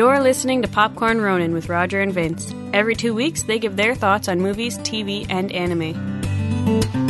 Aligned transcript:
You're 0.00 0.22
listening 0.22 0.62
to 0.62 0.68
Popcorn 0.68 1.20
Ronin 1.20 1.52
with 1.52 1.68
Roger 1.68 2.00
and 2.00 2.10
Vince. 2.10 2.54
Every 2.72 2.96
two 2.96 3.12
weeks, 3.12 3.42
they 3.42 3.58
give 3.58 3.76
their 3.76 3.94
thoughts 3.94 4.28
on 4.28 4.40
movies, 4.40 4.78
TV, 4.78 5.26
and 5.28 5.52
anime. 5.52 7.09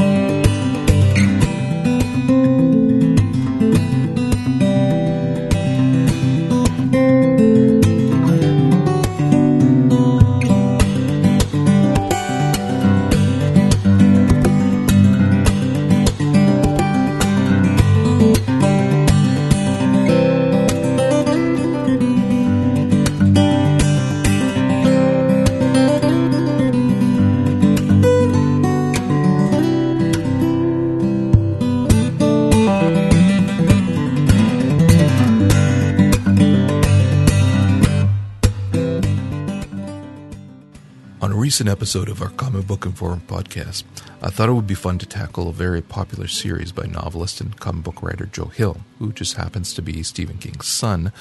Recent 41.60 41.76
episode 41.76 42.08
of 42.08 42.22
our 42.22 42.30
Comic 42.30 42.66
Book 42.66 42.86
Informed 42.86 43.26
podcast, 43.26 43.84
I 44.22 44.30
thought 44.30 44.48
it 44.48 44.54
would 44.54 44.66
be 44.66 44.74
fun 44.74 44.96
to 44.96 45.04
tackle 45.04 45.46
a 45.46 45.52
very 45.52 45.82
popular 45.82 46.26
series 46.26 46.72
by 46.72 46.86
novelist 46.86 47.38
and 47.42 47.60
comic 47.60 47.84
book 47.84 48.02
writer 48.02 48.24
Joe 48.24 48.46
Hill, 48.46 48.78
who 48.98 49.12
just 49.12 49.36
happens 49.36 49.74
to 49.74 49.82
be 49.82 50.02
Stephen 50.02 50.38
King's 50.38 50.68
son, 50.68 51.12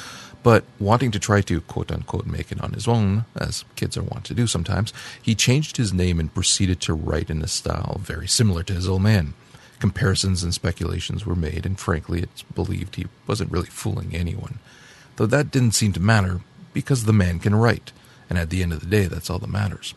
but 0.42 0.64
wanting 0.80 1.12
to 1.12 1.20
try 1.20 1.42
to 1.42 1.60
quote 1.60 1.92
unquote 1.92 2.26
make 2.26 2.54
it 2.54 2.62
on 2.62 2.72
his 2.72 2.88
own, 2.88 3.26
as 3.36 3.66
kids 3.76 3.98
are 3.98 4.04
wont 4.04 4.24
to 4.28 4.34
do 4.34 4.48
sometimes, 4.48 4.94
he 5.22 5.36
changed 5.36 5.76
his 5.76 5.92
name 5.92 6.22
and 6.22 6.34
proceeded 6.34 6.80
to 6.82 6.94
write 6.94 7.30
in 7.30 7.42
a 7.42 7.48
style 7.50 8.00
very 8.02 8.28
similar 8.28 8.64
to 8.64 8.74
his 8.74 8.88
old 8.88 9.02
man. 9.02 9.34
Comparisons 9.80 10.42
and 10.42 10.54
speculations 10.54 11.26
were 11.26 11.36
made, 11.36 11.66
and 11.66 11.78
frankly, 11.78 12.22
it's 12.22 12.44
believed 12.44 12.96
he 12.96 13.08
wasn't 13.28 13.52
really 13.52 13.68
fooling 13.68 14.16
anyone. 14.16 14.60
Though 15.18 15.26
that 15.26 15.52
didn't 15.52 15.76
seem 15.76 15.92
to 15.94 16.00
matter, 16.00 16.40
because 16.72 17.04
the 17.04 17.12
man 17.12 17.40
can 17.40 17.56
write 17.56 17.92
and 18.30 18.38
at 18.38 18.50
the 18.50 18.62
end 18.62 18.72
of 18.72 18.80
the 18.80 18.86
day, 18.86 19.06
that's 19.06 19.30
all 19.30 19.40
that 19.40 19.50
matters. 19.50 19.96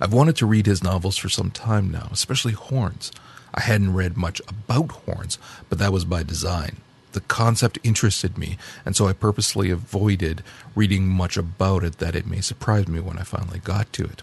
I've 0.00 0.12
wanted 0.12 0.36
to 0.36 0.46
read 0.46 0.66
his 0.66 0.82
novels 0.82 1.16
for 1.16 1.28
some 1.28 1.50
time 1.50 1.90
now, 1.90 2.08
especially 2.12 2.52
Horns. 2.52 3.10
I 3.54 3.62
hadn't 3.62 3.94
read 3.94 4.16
much 4.16 4.40
about 4.48 4.90
Horns, 4.92 5.38
but 5.68 5.78
that 5.78 5.92
was 5.92 6.04
by 6.04 6.22
design. 6.22 6.76
The 7.12 7.20
concept 7.22 7.78
interested 7.82 8.36
me, 8.36 8.58
and 8.84 8.94
so 8.94 9.08
I 9.08 9.14
purposely 9.14 9.70
avoided 9.70 10.42
reading 10.74 11.08
much 11.08 11.38
about 11.38 11.82
it 11.82 11.98
that 11.98 12.14
it 12.14 12.26
may 12.26 12.42
surprise 12.42 12.88
me 12.88 13.00
when 13.00 13.16
I 13.16 13.22
finally 13.22 13.58
got 13.58 13.90
to 13.94 14.04
it. 14.04 14.22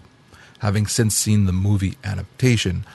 Having 0.60 0.86
since 0.86 1.16
seen 1.16 1.46
the 1.46 1.52
movie 1.52 1.98
adaptation, 2.04 2.86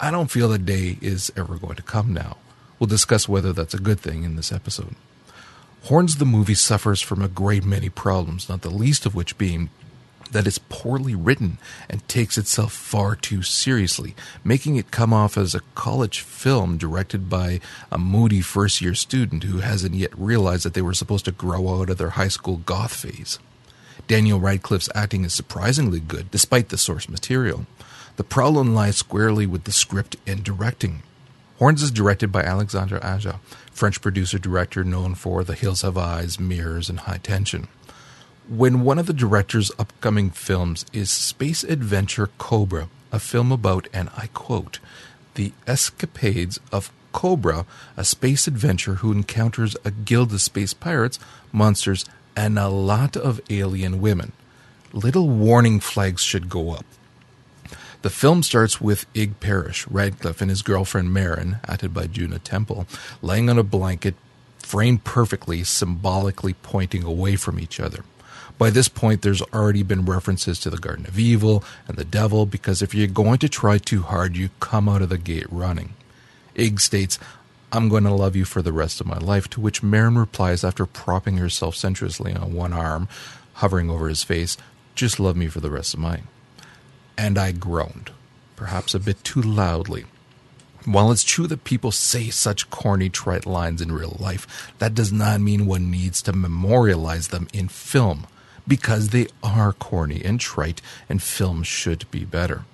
I 0.00 0.10
don't 0.10 0.30
feel 0.30 0.48
the 0.48 0.58
day 0.58 0.98
is 1.00 1.32
ever 1.36 1.56
going 1.56 1.76
to 1.76 1.82
come 1.82 2.12
now. 2.12 2.36
We'll 2.78 2.88
discuss 2.88 3.28
whether 3.28 3.52
that's 3.52 3.74
a 3.74 3.78
good 3.78 4.00
thing 4.00 4.24
in 4.24 4.34
this 4.34 4.50
episode. 4.50 4.96
Horns 5.84 6.16
the 6.16 6.24
movie 6.24 6.54
suffers 6.54 7.00
from 7.00 7.22
a 7.22 7.28
great 7.28 7.64
many 7.64 7.88
problems, 7.88 8.48
not 8.48 8.62
the 8.62 8.70
least 8.70 9.06
of 9.06 9.14
which 9.14 9.38
being 9.38 9.70
that 10.32 10.46
it's 10.46 10.58
poorly 10.58 11.14
written 11.14 11.58
and 11.88 12.06
takes 12.08 12.38
itself 12.38 12.72
far 12.72 13.16
too 13.16 13.42
seriously, 13.42 14.14
making 14.42 14.76
it 14.76 14.90
come 14.90 15.12
off 15.12 15.36
as 15.36 15.54
a 15.54 15.62
college 15.74 16.20
film 16.20 16.76
directed 16.76 17.28
by 17.28 17.60
a 17.90 17.98
moody 17.98 18.40
first 18.40 18.80
year 18.80 18.94
student 18.94 19.44
who 19.44 19.58
hasn't 19.58 19.94
yet 19.94 20.16
realized 20.18 20.64
that 20.64 20.74
they 20.74 20.82
were 20.82 20.94
supposed 20.94 21.24
to 21.24 21.32
grow 21.32 21.80
out 21.80 21.90
of 21.90 21.98
their 21.98 22.10
high 22.10 22.28
school 22.28 22.58
goth 22.58 22.94
phase. 22.94 23.38
Daniel 24.06 24.40
Radcliffe's 24.40 24.90
acting 24.94 25.24
is 25.24 25.32
surprisingly 25.32 26.00
good 26.00 26.30
despite 26.30 26.68
the 26.68 26.78
source 26.78 27.08
material. 27.08 27.66
The 28.16 28.24
problem 28.24 28.74
lies 28.74 28.96
squarely 28.96 29.46
with 29.46 29.64
the 29.64 29.72
script 29.72 30.16
and 30.26 30.44
directing. 30.44 31.02
Horns 31.58 31.82
is 31.82 31.90
directed 31.90 32.30
by 32.30 32.42
Alexandre 32.42 33.02
Aja, 33.02 33.40
French 33.72 34.00
producer 34.00 34.38
director 34.38 34.84
known 34.84 35.14
for 35.14 35.44
The 35.44 35.54
Hills 35.54 35.82
Have 35.82 35.96
Eyes, 35.96 36.38
Mirrors, 36.38 36.90
and 36.90 37.00
High 37.00 37.18
Tension 37.18 37.68
when 38.48 38.82
one 38.82 38.98
of 38.98 39.06
the 39.06 39.12
director's 39.12 39.70
upcoming 39.78 40.30
films 40.30 40.84
is 40.92 41.10
Space 41.10 41.64
Adventure 41.64 42.30
Cobra, 42.38 42.88
a 43.10 43.18
film 43.18 43.50
about, 43.50 43.88
and 43.92 44.10
I 44.16 44.28
quote, 44.28 44.80
the 45.34 45.52
escapades 45.66 46.60
of 46.70 46.92
Cobra, 47.12 47.64
a 47.96 48.04
space 48.04 48.46
adventure 48.46 48.96
who 48.96 49.12
encounters 49.12 49.76
a 49.84 49.90
guild 49.90 50.32
of 50.32 50.42
space 50.42 50.74
pirates, 50.74 51.18
monsters, 51.52 52.04
and 52.36 52.58
a 52.58 52.68
lot 52.68 53.16
of 53.16 53.40
alien 53.48 54.00
women. 54.00 54.32
Little 54.92 55.28
warning 55.28 55.80
flags 55.80 56.22
should 56.22 56.48
go 56.48 56.72
up. 56.72 56.84
The 58.02 58.10
film 58.10 58.42
starts 58.42 58.80
with 58.80 59.06
Ig 59.14 59.40
Perrish, 59.40 59.86
Radcliffe, 59.90 60.42
and 60.42 60.50
his 60.50 60.62
girlfriend 60.62 61.08
Merrin, 61.08 61.60
acted 61.66 61.94
by 61.94 62.06
Juno 62.06 62.38
Temple, 62.38 62.86
laying 63.22 63.48
on 63.48 63.58
a 63.58 63.62
blanket, 63.62 64.14
framed 64.58 65.04
perfectly, 65.04 65.64
symbolically 65.64 66.52
pointing 66.52 67.04
away 67.04 67.36
from 67.36 67.58
each 67.58 67.80
other. 67.80 68.04
By 68.56 68.70
this 68.70 68.88
point, 68.88 69.22
there's 69.22 69.42
already 69.42 69.82
been 69.82 70.04
references 70.04 70.60
to 70.60 70.70
the 70.70 70.78
Garden 70.78 71.06
of 71.06 71.18
Evil 71.18 71.64
and 71.88 71.96
the 71.96 72.04
Devil 72.04 72.46
because 72.46 72.82
if 72.82 72.94
you're 72.94 73.08
going 73.08 73.38
to 73.38 73.48
try 73.48 73.78
too 73.78 74.02
hard, 74.02 74.36
you 74.36 74.50
come 74.60 74.88
out 74.88 75.02
of 75.02 75.08
the 75.08 75.18
gate 75.18 75.50
running. 75.50 75.94
Ig 76.54 76.80
states, 76.80 77.18
I'm 77.72 77.88
going 77.88 78.04
to 78.04 78.12
love 78.12 78.36
you 78.36 78.44
for 78.44 78.62
the 78.62 78.72
rest 78.72 79.00
of 79.00 79.08
my 79.08 79.18
life, 79.18 79.50
to 79.50 79.60
which 79.60 79.82
Merrin 79.82 80.16
replies 80.16 80.62
after 80.62 80.86
propping 80.86 81.38
herself 81.38 81.74
sensuously 81.74 82.32
on 82.32 82.54
one 82.54 82.72
arm, 82.72 83.08
hovering 83.54 83.90
over 83.90 84.08
his 84.08 84.22
face, 84.22 84.56
just 84.94 85.18
love 85.18 85.36
me 85.36 85.48
for 85.48 85.58
the 85.58 85.70
rest 85.70 85.94
of 85.94 86.00
mine. 86.00 86.28
And 87.18 87.36
I 87.36 87.50
groaned, 87.50 88.12
perhaps 88.54 88.94
a 88.94 89.00
bit 89.00 89.24
too 89.24 89.42
loudly. 89.42 90.04
While 90.84 91.10
it's 91.10 91.24
true 91.24 91.48
that 91.48 91.64
people 91.64 91.90
say 91.90 92.30
such 92.30 92.70
corny, 92.70 93.08
trite 93.08 93.46
lines 93.46 93.82
in 93.82 93.90
real 93.90 94.16
life, 94.20 94.72
that 94.78 94.94
does 94.94 95.12
not 95.12 95.40
mean 95.40 95.66
one 95.66 95.90
needs 95.90 96.22
to 96.22 96.32
memorialize 96.32 97.28
them 97.28 97.48
in 97.52 97.66
film 97.66 98.28
because 98.66 99.08
they 99.08 99.28
are 99.42 99.72
corny 99.72 100.22
and 100.24 100.40
trite, 100.40 100.80
and 101.08 101.22
films 101.22 101.66
should 101.66 102.10
be 102.10 102.24
better. 102.24 102.64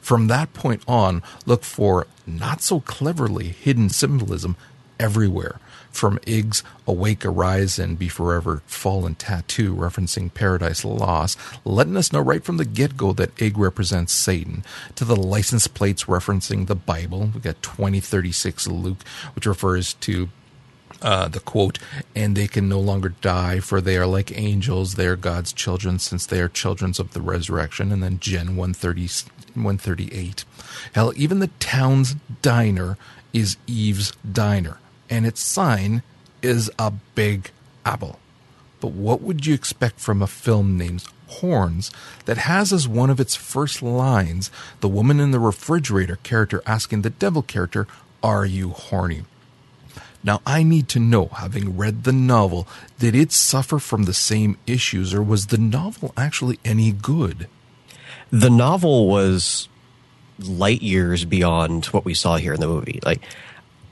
From 0.00 0.28
that 0.28 0.54
point 0.54 0.82
on, 0.86 1.22
look 1.46 1.64
for 1.64 2.06
not 2.26 2.62
so 2.62 2.80
cleverly 2.80 3.48
hidden 3.48 3.88
symbolism 3.88 4.56
everywhere. 5.00 5.58
From 5.90 6.18
Ig's 6.26 6.62
Awake, 6.86 7.24
Arise, 7.24 7.78
and 7.78 7.98
Be 7.98 8.08
Forever 8.08 8.62
Fallen 8.66 9.14
tattoo 9.14 9.74
referencing 9.74 10.32
Paradise 10.32 10.84
Lost, 10.84 11.38
letting 11.64 11.96
us 11.96 12.12
know 12.12 12.20
right 12.20 12.44
from 12.44 12.58
the 12.58 12.64
get 12.66 12.96
go 12.96 13.12
that 13.14 13.40
Ig 13.40 13.56
represents 13.56 14.12
Satan, 14.12 14.62
to 14.94 15.04
the 15.04 15.16
license 15.16 15.66
plates 15.66 16.04
referencing 16.04 16.66
the 16.66 16.74
Bible. 16.74 17.30
We 17.34 17.40
got 17.40 17.62
2036 17.62 18.68
Luke, 18.68 19.02
which 19.34 19.46
refers 19.46 19.94
to 19.94 20.28
uh, 21.06 21.28
the 21.28 21.38
quote, 21.38 21.78
and 22.16 22.36
they 22.36 22.48
can 22.48 22.68
no 22.68 22.80
longer 22.80 23.10
die, 23.20 23.60
for 23.60 23.80
they 23.80 23.96
are 23.96 24.08
like 24.08 24.36
angels. 24.36 24.96
They 24.96 25.06
are 25.06 25.14
God's 25.14 25.52
children, 25.52 26.00
since 26.00 26.26
they 26.26 26.40
are 26.40 26.48
children 26.48 26.92
of 26.98 27.12
the 27.12 27.20
resurrection. 27.20 27.92
And 27.92 28.02
then 28.02 28.18
Gen 28.18 28.56
130, 28.56 29.02
138. 29.54 30.44
Hell, 30.94 31.12
even 31.14 31.38
the 31.38 31.50
town's 31.60 32.16
diner 32.42 32.98
is 33.32 33.56
Eve's 33.68 34.12
Diner, 34.30 34.78
and 35.08 35.24
its 35.24 35.40
sign 35.40 36.02
is 36.42 36.72
a 36.76 36.90
big 37.14 37.52
apple. 37.84 38.18
But 38.80 38.90
what 38.90 39.22
would 39.22 39.46
you 39.46 39.54
expect 39.54 40.00
from 40.00 40.20
a 40.20 40.26
film 40.26 40.76
named 40.76 41.04
Horns 41.28 41.90
that 42.24 42.38
has 42.38 42.72
as 42.72 42.86
one 42.86 43.10
of 43.10 43.18
its 43.18 43.34
first 43.34 43.82
lines 43.82 44.50
the 44.80 44.88
woman 44.88 45.18
in 45.18 45.32
the 45.32 45.40
refrigerator 45.40 46.16
character 46.22 46.62
asking 46.66 47.02
the 47.02 47.10
devil 47.10 47.42
character, 47.42 47.86
Are 48.22 48.46
you 48.46 48.70
horny? 48.70 49.24
Now, 50.26 50.42
I 50.44 50.64
need 50.64 50.88
to 50.88 50.98
know, 50.98 51.26
having 51.26 51.76
read 51.76 52.02
the 52.02 52.12
novel, 52.12 52.66
did 52.98 53.14
it 53.14 53.30
suffer 53.30 53.78
from 53.78 54.02
the 54.02 54.12
same 54.12 54.58
issues 54.66 55.14
or 55.14 55.22
was 55.22 55.46
the 55.46 55.56
novel 55.56 56.12
actually 56.16 56.58
any 56.64 56.90
good? 56.90 57.46
The 58.32 58.50
novel 58.50 59.06
was 59.06 59.68
light 60.40 60.82
years 60.82 61.24
beyond 61.24 61.86
what 61.86 62.04
we 62.04 62.12
saw 62.12 62.38
here 62.38 62.52
in 62.52 62.60
the 62.60 62.66
movie. 62.66 62.98
Like, 63.04 63.22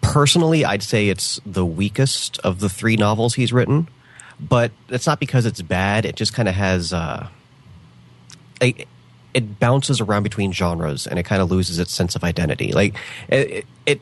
personally, 0.00 0.64
I'd 0.64 0.82
say 0.82 1.08
it's 1.08 1.40
the 1.46 1.64
weakest 1.64 2.40
of 2.40 2.58
the 2.58 2.68
three 2.68 2.96
novels 2.96 3.34
he's 3.34 3.52
written, 3.52 3.88
but 4.40 4.72
it's 4.88 5.06
not 5.06 5.20
because 5.20 5.46
it's 5.46 5.62
bad. 5.62 6.04
It 6.04 6.16
just 6.16 6.34
kind 6.34 6.48
of 6.48 6.56
has, 6.56 6.92
uh, 6.92 7.28
it, 8.60 8.88
it 9.34 9.60
bounces 9.60 10.00
around 10.00 10.24
between 10.24 10.52
genres 10.52 11.06
and 11.06 11.16
it 11.16 11.22
kind 11.22 11.40
of 11.40 11.48
loses 11.48 11.78
its 11.78 11.92
sense 11.92 12.16
of 12.16 12.24
identity. 12.24 12.72
Like, 12.72 12.96
it, 13.28 13.66
it 13.86 14.00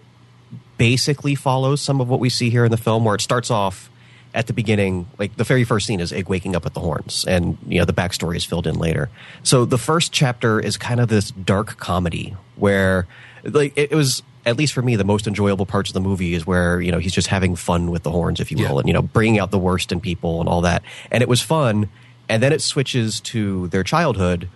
basically 0.78 1.34
follows 1.34 1.80
some 1.80 2.00
of 2.00 2.08
what 2.08 2.20
we 2.20 2.28
see 2.28 2.50
here 2.50 2.64
in 2.64 2.70
the 2.70 2.76
film, 2.76 3.04
where 3.04 3.14
it 3.14 3.20
starts 3.20 3.50
off 3.50 3.90
at 4.34 4.46
the 4.46 4.52
beginning, 4.52 5.06
like 5.19 5.36
the 5.36 5.44
very 5.44 5.64
first 5.64 5.86
scene 5.86 6.00
is 6.00 6.12
Ig 6.12 6.28
waking 6.28 6.56
up 6.56 6.64
with 6.64 6.74
the 6.74 6.80
horns, 6.80 7.24
and 7.26 7.58
you 7.66 7.78
know 7.78 7.84
the 7.84 7.92
backstory 7.92 8.36
is 8.36 8.44
filled 8.44 8.66
in 8.66 8.76
later. 8.76 9.10
So 9.42 9.64
the 9.64 9.78
first 9.78 10.12
chapter 10.12 10.58
is 10.58 10.76
kind 10.76 11.00
of 11.00 11.08
this 11.08 11.30
dark 11.30 11.76
comedy 11.78 12.34
where, 12.56 13.06
like, 13.44 13.72
it, 13.76 13.90
was 13.90 14.22
at 14.46 14.56
least 14.56 14.72
for 14.72 14.82
me 14.82 14.96
the 14.96 15.04
most 15.04 15.26
enjoyable 15.26 15.66
parts 15.66 15.90
of 15.90 15.94
the 15.94 16.00
movie 16.00 16.34
is 16.34 16.46
where 16.46 16.80
you 16.80 16.90
know 16.90 16.98
he's 16.98 17.12
just 17.12 17.28
having 17.28 17.56
fun 17.56 17.90
with 17.90 18.04
the 18.04 18.10
horns, 18.10 18.40
if 18.40 18.50
you 18.50 18.56
will, 18.56 18.74
yeah. 18.74 18.78
and 18.78 18.88
you 18.88 18.94
know 18.94 19.02
bringing 19.02 19.38
out 19.38 19.50
the 19.50 19.58
worst 19.58 19.92
in 19.92 20.00
people 20.00 20.40
and 20.40 20.48
all 20.48 20.62
that, 20.62 20.82
and 21.10 21.22
it 21.22 21.28
was 21.28 21.40
fun. 21.40 21.88
and 22.28 22.42
then 22.42 22.52
it 22.52 22.62
switches 22.62 23.20
to 23.20 23.69
their 23.69 23.82
childhood, 23.82 24.48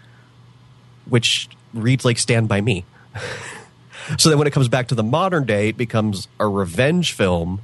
which 1.05 1.49
reads 1.75 2.05
like 2.05 2.19
Stand 2.19 2.49
by 2.49 2.61
Me. 2.63 2.85
so 4.19 4.29
then 4.29 4.39
when 4.39 4.47
it 4.47 4.53
comes 4.53 4.69
back 4.69 4.89
to 4.89 4.95
the 4.95 5.03
modern 5.03 5.45
day, 5.45 5.69
it 5.71 5.77
becomes 5.77 6.29
a 6.39 6.47
revenge 6.47 7.13
film. 7.13 7.61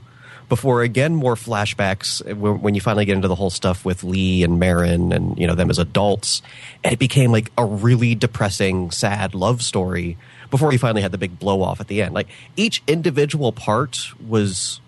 Before 0.48 0.82
again, 0.82 1.14
more 1.14 1.34
flashbacks 1.34 2.20
eh, 2.28 2.32
when 2.34 2.74
you 2.74 2.80
finally 2.80 3.06
get 3.06 3.14
into 3.16 3.28
the 3.28 3.34
whole 3.34 3.48
stuff 3.48 3.84
with 3.84 4.04
Lee 4.04 4.42
and 4.42 4.60
Merrin 4.60 5.14
and 5.14 5.38
you 5.38 5.46
know 5.46 5.54
them 5.54 5.70
as 5.70 5.78
adults, 5.78 6.42
and 6.84 6.92
it 6.92 6.98
became 6.98 7.32
like 7.32 7.50
a 7.56 7.64
really 7.64 8.14
depressing, 8.14 8.90
sad 8.90 9.34
love 9.34 9.62
story. 9.62 10.18
Before 10.50 10.70
he 10.70 10.76
finally 10.76 11.00
had 11.00 11.12
the 11.12 11.18
big 11.18 11.38
blow 11.38 11.62
off 11.62 11.80
at 11.80 11.88
the 11.88 12.02
end, 12.02 12.12
like 12.12 12.28
each 12.56 12.82
individual 12.86 13.52
part 13.52 14.08
was 14.20 14.80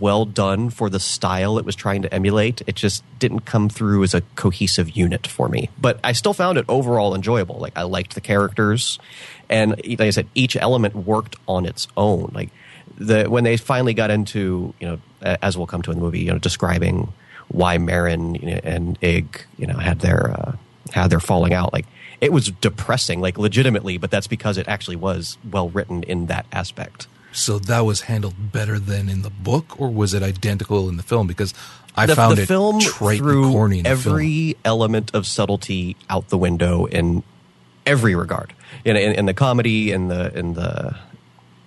well 0.00 0.24
done 0.24 0.70
for 0.70 0.88
the 0.88 1.00
style 1.00 1.58
it 1.58 1.64
was 1.64 1.76
trying 1.76 2.02
to 2.02 2.12
emulate. 2.12 2.62
It 2.66 2.74
just 2.74 3.04
didn't 3.18 3.40
come 3.40 3.68
through 3.68 4.02
as 4.02 4.14
a 4.14 4.22
cohesive 4.34 4.90
unit 4.96 5.26
for 5.26 5.48
me. 5.48 5.70
But 5.80 6.00
I 6.02 6.12
still 6.12 6.34
found 6.34 6.58
it 6.58 6.64
overall 6.68 7.14
enjoyable. 7.14 7.56
Like 7.56 7.76
I 7.76 7.82
liked 7.82 8.14
the 8.14 8.20
characters, 8.20 8.98
and 9.48 9.70
like 9.70 10.00
I 10.00 10.10
said, 10.10 10.28
each 10.34 10.56
element 10.56 10.94
worked 10.94 11.36
on 11.46 11.66
its 11.66 11.86
own. 11.96 12.30
Like 12.34 12.50
the 12.96 13.24
when 13.24 13.44
they 13.44 13.56
finally 13.56 13.94
got 13.94 14.10
into 14.10 14.74
you 14.80 14.88
know 14.88 14.98
as 15.22 15.56
we'll 15.56 15.66
come 15.66 15.82
to 15.82 15.90
in 15.90 15.98
the 15.98 16.02
movie, 16.02 16.20
you 16.20 16.32
know, 16.32 16.38
describing 16.38 17.12
why 17.48 17.78
Merrin 17.78 18.60
and 18.64 18.98
Ig 19.02 19.44
you 19.58 19.66
know 19.66 19.76
had 19.76 20.00
their 20.00 20.30
uh, 20.30 20.56
had 20.92 21.10
their 21.10 21.20
falling 21.20 21.52
out. 21.52 21.72
Like 21.72 21.86
it 22.20 22.32
was 22.32 22.50
depressing, 22.50 23.20
like 23.20 23.38
legitimately, 23.38 23.98
but 23.98 24.10
that's 24.10 24.26
because 24.26 24.56
it 24.56 24.68
actually 24.68 24.96
was 24.96 25.36
well 25.50 25.68
written 25.70 26.02
in 26.04 26.26
that 26.26 26.46
aspect. 26.52 27.06
So 27.34 27.58
that 27.58 27.80
was 27.80 28.02
handled 28.02 28.52
better 28.52 28.78
than 28.78 29.08
in 29.08 29.22
the 29.22 29.30
book, 29.30 29.78
or 29.80 29.90
was 29.90 30.14
it 30.14 30.22
identical 30.22 30.88
in 30.88 30.96
the 30.96 31.02
film? 31.02 31.26
Because 31.26 31.52
I 31.96 32.06
the, 32.06 32.14
found 32.14 32.38
the 32.38 32.42
it 32.42 32.46
film 32.46 32.80
trite 32.80 33.18
threw 33.18 33.50
corny. 33.50 33.78
In 33.78 33.82
the 33.84 33.90
every 33.90 34.52
film. 34.52 34.60
element 34.64 35.10
of 35.14 35.26
subtlety 35.26 35.96
out 36.08 36.28
the 36.28 36.38
window 36.38 36.86
in 36.86 37.22
every 37.84 38.14
regard. 38.14 38.54
In, 38.84 38.96
in, 38.96 39.12
in 39.12 39.26
the 39.26 39.34
comedy, 39.34 39.90
in 39.90 40.08
the 40.08 40.36
in 40.36 40.54
the 40.54 40.96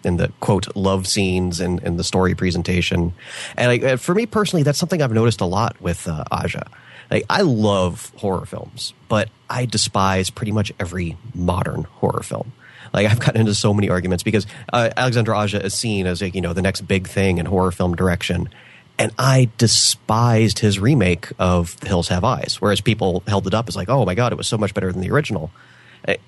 in 0.03 0.17
the 0.17 0.31
quote 0.39 0.73
love 0.75 1.05
scenes 1.05 1.59
and 1.59 1.79
the 1.99 2.03
story 2.03 2.33
presentation, 2.33 3.13
and 3.57 3.83
like, 3.83 3.99
for 3.99 4.15
me 4.15 4.25
personally, 4.25 4.63
that's 4.63 4.79
something 4.79 5.01
I've 5.01 5.11
noticed 5.11 5.41
a 5.41 5.45
lot 5.45 5.79
with 5.81 6.07
uh, 6.07 6.23
Aja. 6.31 6.63
Like 7.11 7.25
I 7.29 7.41
love 7.41 8.11
horror 8.17 8.45
films, 8.45 8.93
but 9.09 9.29
I 9.49 9.65
despise 9.65 10.29
pretty 10.29 10.51
much 10.51 10.71
every 10.79 11.17
modern 11.33 11.83
horror 11.83 12.23
film. 12.23 12.53
Like 12.97 13.11
I've 13.11 13.19
gotten 13.19 13.41
into 13.41 13.53
so 13.53 13.75
many 13.75 13.89
arguments 13.89 14.23
because 14.23 14.47
uh, 14.73 14.89
Alexandre 14.97 15.35
Aja 15.35 15.63
is 15.63 15.75
seen 15.75 16.07
as 16.07 16.19
like, 16.19 16.33
you 16.33 16.41
know 16.41 16.53
the 16.53 16.63
next 16.63 16.81
big 16.81 17.07
thing 17.07 17.37
in 17.37 17.45
horror 17.45 17.71
film 17.71 17.95
direction, 17.95 18.49
and 18.97 19.11
I 19.19 19.51
despised 19.59 20.57
his 20.57 20.79
remake 20.79 21.27
of 21.37 21.79
The 21.79 21.89
Hills 21.89 22.07
Have 22.07 22.23
Eyes, 22.23 22.57
whereas 22.59 22.81
people 22.81 23.21
held 23.27 23.45
it 23.45 23.53
up 23.53 23.67
as 23.67 23.75
like, 23.75 23.87
oh 23.87 24.03
my 24.03 24.15
god, 24.15 24.31
it 24.31 24.35
was 24.35 24.47
so 24.47 24.57
much 24.57 24.73
better 24.73 24.91
than 24.91 25.03
the 25.03 25.11
original. 25.11 25.51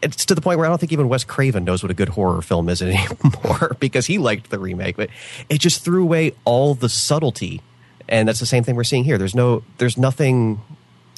It's 0.04 0.26
to 0.26 0.36
the 0.36 0.42
point 0.42 0.60
where 0.60 0.68
I 0.68 0.70
don't 0.70 0.78
think 0.78 0.92
even 0.92 1.10
Wes 1.10 1.24
Craven 1.24 1.64
knows 1.64 1.82
what 1.82 1.90
a 1.90 1.96
good 1.96 2.10
horror 2.10 2.44
film 2.44 2.70
is 2.70 2.82
anymore 2.84 3.76
because 3.80 4.06
he 4.06 4.20
liked 4.20 4.52
the 4.52 4.60
remake, 4.60 4.96
but 4.96 5.10
it 5.50 5.58
just 5.58 5.84
threw 5.84 6.04
away 6.04 6.34
all 6.46 6.76
the 6.76 6.90
subtlety, 6.90 7.64
and 8.08 8.28
that's 8.28 8.40
the 8.40 8.46
same 8.46 8.64
thing 8.64 8.76
we're 8.76 8.84
seeing 8.84 9.06
here. 9.06 9.18
There's 9.18 9.34
no, 9.34 9.64
there's 9.80 9.98
nothing 9.98 10.62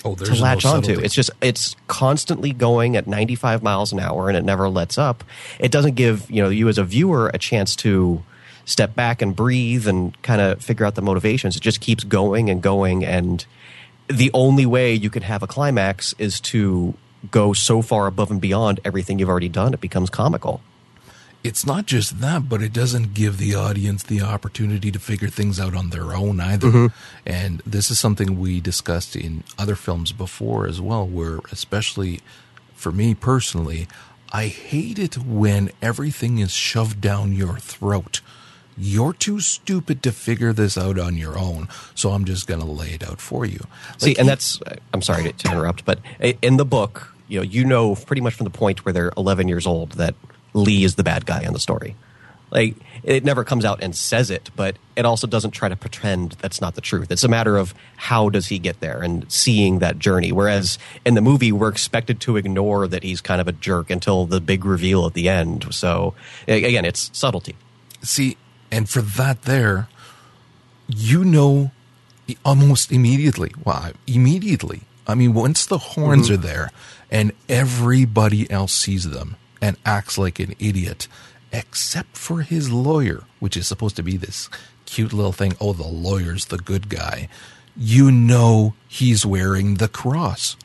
oh, 0.03 0.15
to 0.15 0.35
latch 0.35 0.63
no 0.63 0.73
onto. 0.73 0.99
It's 0.99 1.13
just 1.13 1.31
it's 1.41 1.75
constantly 1.87 2.51
going 2.51 2.95
at 2.95 3.07
95 3.07 3.63
miles 3.63 3.91
an 3.91 3.99
hour 3.99 4.27
and 4.27 4.37
it 4.37 4.43
never 4.43 4.69
lets 4.69 4.97
up. 4.97 5.23
It 5.59 5.71
doesn't 5.71 5.95
give 5.95 6.29
you 6.29 6.41
know 6.41 6.49
you 6.49 6.67
as 6.69 6.77
a 6.77 6.83
viewer 6.83 7.29
a 7.33 7.37
chance 7.37 7.75
to 7.77 8.23
step 8.65 8.95
back 8.95 9.21
and 9.21 9.35
breathe 9.35 9.87
and 9.87 10.19
kind 10.21 10.41
of 10.41 10.63
figure 10.63 10.85
out 10.85 10.95
the 10.95 11.01
motivations. 11.01 11.55
It 11.55 11.61
just 11.61 11.81
keeps 11.81 12.03
going 12.03 12.49
and 12.49 12.61
going, 12.61 13.03
and 13.03 13.45
the 14.07 14.31
only 14.33 14.65
way 14.65 14.93
you 14.93 15.09
can 15.09 15.23
have 15.23 15.43
a 15.43 15.47
climax 15.47 16.13
is 16.17 16.39
to 16.41 16.93
go 17.29 17.53
so 17.53 17.81
far 17.81 18.07
above 18.07 18.31
and 18.31 18.41
beyond 18.41 18.79
everything 18.83 19.19
you've 19.19 19.29
already 19.29 19.49
done. 19.49 19.73
It 19.73 19.81
becomes 19.81 20.09
comical 20.09 20.61
it's 21.43 21.65
not 21.65 21.85
just 21.85 22.21
that, 22.21 22.47
but 22.47 22.61
it 22.61 22.71
doesn't 22.73 23.13
give 23.13 23.37
the 23.37 23.55
audience 23.55 24.03
the 24.03 24.21
opportunity 24.21 24.91
to 24.91 24.99
figure 24.99 25.27
things 25.27 25.59
out 25.59 25.75
on 25.75 25.89
their 25.89 26.13
own 26.13 26.39
either. 26.39 26.67
Mm-hmm. 26.67 26.87
And 27.25 27.61
this 27.65 27.89
is 27.89 27.99
something 27.99 28.39
we 28.39 28.59
discussed 28.59 29.15
in 29.15 29.43
other 29.57 29.75
films 29.75 30.11
before 30.11 30.67
as 30.67 30.79
well, 30.79 31.07
where, 31.07 31.39
especially 31.51 32.21
for 32.75 32.91
me 32.91 33.15
personally, 33.15 33.87
I 34.31 34.47
hate 34.47 34.99
it 34.99 35.17
when 35.17 35.71
everything 35.81 36.39
is 36.39 36.51
shoved 36.51 37.01
down 37.01 37.33
your 37.33 37.57
throat. 37.57 38.21
You're 38.77 39.13
too 39.13 39.39
stupid 39.39 40.01
to 40.03 40.11
figure 40.11 40.53
this 40.53 40.77
out 40.77 40.97
on 40.97 41.17
your 41.17 41.37
own, 41.37 41.67
so 41.93 42.11
I'm 42.11 42.23
just 42.23 42.47
going 42.47 42.61
to 42.61 42.65
lay 42.65 42.91
it 42.91 43.03
out 43.03 43.19
for 43.19 43.45
you. 43.45 43.65
Like, 43.93 43.99
See, 43.99 44.15
and 44.17 44.27
that's, 44.27 44.59
I'm 44.93 45.01
sorry 45.01 45.23
to, 45.23 45.33
to 45.33 45.51
interrupt, 45.51 45.85
but 45.85 45.99
in 46.41 46.57
the 46.57 46.65
book, 46.65 47.13
you 47.27 47.39
know, 47.39 47.43
you 47.43 47.65
know 47.65 47.95
pretty 47.95 48.21
much 48.21 48.33
from 48.33 48.45
the 48.45 48.49
point 48.51 48.85
where 48.85 48.93
they're 48.93 49.11
11 49.17 49.47
years 49.47 49.67
old 49.67 49.93
that 49.93 50.15
Lee 50.53 50.83
is 50.83 50.95
the 50.95 51.03
bad 51.03 51.25
guy 51.25 51.41
in 51.41 51.53
the 51.53 51.59
story. 51.59 51.95
Like 52.51 52.75
it 53.03 53.23
never 53.23 53.43
comes 53.43 53.63
out 53.63 53.81
and 53.81 53.95
says 53.95 54.29
it, 54.29 54.51
but 54.55 54.75
it 54.95 55.05
also 55.05 55.25
doesn't 55.25 55.51
try 55.51 55.69
to 55.69 55.75
pretend 55.75 56.33
that's 56.33 56.59
not 56.59 56.75
the 56.75 56.81
truth. 56.81 57.09
It's 57.09 57.23
a 57.23 57.29
matter 57.29 57.57
of 57.57 57.73
how 57.95 58.29
does 58.29 58.47
he 58.47 58.59
get 58.59 58.81
there 58.81 59.01
and 59.01 59.31
seeing 59.31 59.79
that 59.79 59.97
journey. 59.97 60.31
Whereas 60.31 60.77
in 61.05 61.15
the 61.15 61.21
movie, 61.21 61.51
we're 61.51 61.69
expected 61.69 62.19
to 62.21 62.35
ignore 62.35 62.87
that 62.87 63.03
he's 63.03 63.21
kind 63.21 63.39
of 63.39 63.47
a 63.47 63.53
jerk 63.53 63.89
until 63.89 64.25
the 64.25 64.41
big 64.41 64.65
reveal 64.65 65.05
at 65.05 65.13
the 65.13 65.29
end. 65.29 65.73
So 65.73 66.13
again, 66.47 66.83
it's 66.83 67.09
subtlety. 67.13 67.55
See, 68.03 68.37
and 68.69 68.89
for 68.89 69.01
that 69.01 69.43
there, 69.43 69.87
you 70.87 71.23
know, 71.23 71.71
almost 72.43 72.91
immediately. 72.91 73.51
Well, 73.63 73.91
immediately. 74.07 74.81
I 75.07 75.15
mean, 75.15 75.33
once 75.33 75.65
the 75.65 75.77
horns 75.77 76.25
mm-hmm. 76.25 76.33
are 76.33 76.37
there 76.37 76.71
and 77.09 77.31
everybody 77.49 78.49
else 78.51 78.73
sees 78.73 79.09
them, 79.09 79.37
and 79.61 79.77
acts 79.85 80.17
like 80.17 80.39
an 80.39 80.55
idiot, 80.59 81.07
except 81.51 82.17
for 82.17 82.41
his 82.41 82.71
lawyer, 82.71 83.23
which 83.39 83.55
is 83.55 83.67
supposed 83.67 83.95
to 83.97 84.03
be 84.03 84.17
this 84.17 84.49
cute 84.85 85.13
little 85.13 85.31
thing. 85.31 85.53
Oh, 85.61 85.73
the 85.73 85.87
lawyer's 85.87 86.45
the 86.45 86.57
good 86.57 86.89
guy. 86.89 87.29
You 87.77 88.11
know 88.11 88.73
he's 88.87 89.25
wearing 89.25 89.75
the 89.75 89.87
cross. 89.87 90.57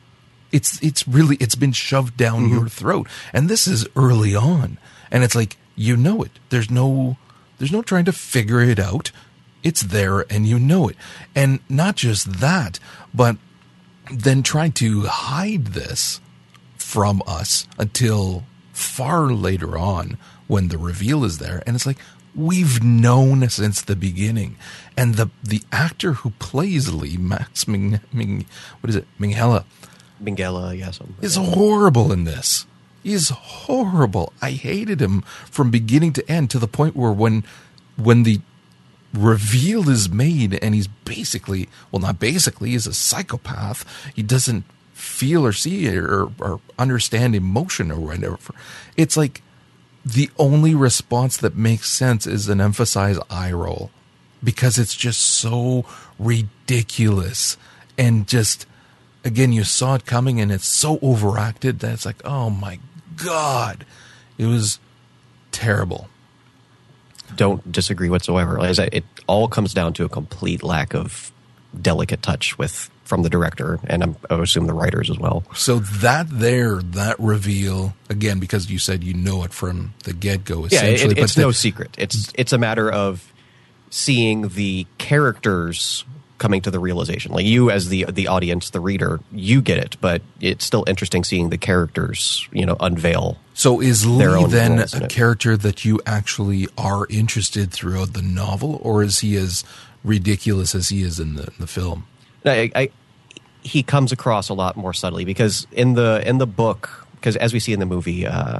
It's 0.51 0.81
it's 0.83 1.07
really 1.07 1.37
it's 1.37 1.55
been 1.55 1.71
shoved 1.71 2.17
down 2.17 2.45
mm-hmm. 2.45 2.55
your 2.55 2.67
throat. 2.67 3.07
And 3.31 3.47
this 3.47 3.67
is 3.67 3.87
early 3.95 4.35
on. 4.35 4.77
And 5.11 5.23
it's 5.23 5.35
like 5.35 5.57
you 5.75 5.95
know 5.95 6.23
it. 6.23 6.31
There's 6.49 6.69
no 6.69 7.17
there's 7.57 7.71
no 7.71 7.81
trying 7.81 8.05
to 8.05 8.11
figure 8.11 8.61
it 8.61 8.79
out. 8.79 9.11
It's 9.63 9.81
there 9.81 10.21
and 10.31 10.45
you 10.45 10.59
know 10.59 10.89
it. 10.89 10.97
And 11.35 11.59
not 11.69 11.95
just 11.95 12.39
that, 12.39 12.79
but 13.13 13.37
then 14.11 14.43
trying 14.43 14.71
to 14.73 15.01
hide 15.03 15.67
this 15.67 16.21
from 16.77 17.21
us 17.27 17.67
until 17.77 18.43
far 18.77 19.31
later 19.31 19.77
on 19.77 20.17
when 20.47 20.67
the 20.67 20.77
reveal 20.77 21.23
is 21.23 21.39
there. 21.39 21.63
And 21.65 21.75
it's 21.75 21.85
like, 21.85 21.97
we've 22.35 22.83
known 22.83 23.49
since 23.49 23.81
the 23.81 23.95
beginning. 23.95 24.55
And 24.95 25.15
the 25.15 25.29
the 25.43 25.63
actor 25.71 26.13
who 26.13 26.29
plays 26.31 26.93
Lee, 26.93 27.17
Max 27.17 27.67
Ming, 27.67 27.99
Ming 28.13 28.45
what 28.79 28.89
is 28.89 28.95
it, 28.95 29.07
Minghella? 29.19 29.65
Minghella, 30.23 30.77
yes. 30.77 30.99
Is 31.21 31.35
horrible 31.35 32.11
in 32.11 32.23
this. 32.23 32.65
He's 33.03 33.29
horrible. 33.29 34.33
I 34.41 34.51
hated 34.51 35.01
him 35.01 35.21
from 35.49 35.71
beginning 35.71 36.13
to 36.13 36.31
end 36.31 36.49
to 36.51 36.59
the 36.59 36.67
point 36.67 36.95
where 36.95 37.11
when 37.11 37.43
when 37.95 38.23
the 38.23 38.41
reveal 39.13 39.89
is 39.89 40.09
made 40.09 40.53
and 40.61 40.75
he's 40.75 40.87
basically 40.87 41.69
well 41.91 42.01
not 42.01 42.19
basically 42.19 42.71
he's 42.71 42.85
a 42.85 42.93
psychopath 42.93 43.85
he 44.13 44.21
doesn't 44.21 44.65
feel 44.97 45.45
or 45.45 45.53
see 45.53 45.95
or, 45.95 46.31
or 46.39 46.59
understand 46.79 47.35
emotion 47.35 47.91
or 47.91 47.99
whatever. 47.99 48.37
It's 48.97 49.15
like 49.15 49.43
the 50.03 50.29
only 50.37 50.73
response 50.73 51.37
that 51.37 51.55
makes 51.55 51.89
sense 51.89 52.25
is 52.25 52.49
an 52.49 52.59
emphasized 52.59 53.21
eye 53.29 53.51
roll 53.51 53.91
because 54.43 54.77
it's 54.77 54.95
just 54.95 55.21
so 55.21 55.85
ridiculous 56.17 57.57
and 57.97 58.27
just 58.27 58.65
again 59.23 59.51
you 59.51 59.63
saw 59.63 59.95
it 59.95 60.05
coming 60.05 60.39
and 60.39 60.51
it's 60.51 60.67
so 60.67 60.97
overacted 61.01 61.79
that 61.79 61.93
it's 61.93 62.05
like 62.05 62.23
oh 62.23 62.49
my 62.49 62.79
god 63.15 63.85
it 64.37 64.45
was 64.45 64.79
terrible 65.51 66.07
don't 67.35 67.71
disagree 67.71 68.09
whatsoever 68.09 68.59
it 68.61 69.03
all 69.25 69.47
comes 69.47 69.73
down 69.73 69.91
to 69.93 70.05
a 70.05 70.09
complete 70.09 70.63
lack 70.63 70.93
of 70.93 71.31
delicate 71.81 72.21
touch 72.21 72.57
with 72.57 72.89
from 73.07 73.23
the 73.23 73.29
director 73.29 73.79
and 73.85 74.03
I'm, 74.03 74.15
i 74.29 74.35
assume 74.35 74.67
the 74.67 74.73
writers 74.73 75.09
as 75.09 75.17
well. 75.17 75.43
So 75.55 75.79
that 75.79 76.27
there, 76.29 76.81
that 76.81 77.19
reveal 77.19 77.95
again, 78.09 78.39
because 78.39 78.69
you 78.69 78.79
said 78.79 79.03
you 79.03 79.13
know 79.13 79.43
it 79.43 79.53
from 79.53 79.93
the 80.03 80.13
get 80.13 80.43
go. 80.43 80.65
Essentially, 80.65 81.13
yeah, 81.15 81.19
it, 81.19 81.23
it's 81.23 81.35
the, 81.35 81.41
no 81.41 81.51
secret. 81.51 81.95
It's 81.97 82.31
it's 82.35 82.53
a 82.53 82.57
matter 82.57 82.91
of 82.91 83.31
seeing 83.89 84.49
the 84.49 84.85
characters 84.97 86.03
coming 86.37 86.61
to 86.61 86.71
the 86.71 86.79
realization. 86.79 87.31
Like 87.31 87.45
you, 87.45 87.71
as 87.71 87.89
the 87.89 88.05
the 88.05 88.27
audience, 88.27 88.69
the 88.69 88.79
reader, 88.79 89.19
you 89.31 89.61
get 89.61 89.77
it, 89.77 89.97
but 90.01 90.21
it's 90.39 90.65
still 90.65 90.83
interesting 90.87 91.23
seeing 91.23 91.49
the 91.49 91.57
characters, 91.57 92.47
you 92.51 92.65
know, 92.65 92.77
unveil. 92.79 93.37
So 93.53 93.81
is 93.81 94.05
Lee 94.05 94.45
then 94.45 94.79
a 94.79 95.07
character 95.07 95.57
that 95.57 95.83
you 95.83 95.99
actually 96.05 96.67
are 96.77 97.07
interested 97.09 97.71
throughout 97.71 98.13
the 98.13 98.21
novel, 98.21 98.79
or 98.83 99.01
is 99.01 99.19
he 99.19 99.35
as 99.35 99.63
ridiculous 100.03 100.75
as 100.75 100.89
he 100.89 101.01
is 101.01 101.19
in 101.19 101.35
the, 101.35 101.51
the 101.59 101.67
film? 101.67 102.05
I, 102.45 102.71
I, 102.75 102.89
he 103.61 103.83
comes 103.83 104.11
across 104.11 104.49
a 104.49 104.53
lot 104.53 104.77
more 104.77 104.93
subtly 104.93 105.25
because 105.25 105.67
in 105.71 105.93
the 105.93 106.23
in 106.27 106.37
the 106.37 106.47
book, 106.47 107.07
because 107.15 107.35
as 107.35 107.53
we 107.53 107.59
see 107.59 107.73
in 107.73 107.79
the 107.79 107.85
movie, 107.85 108.25
uh, 108.25 108.59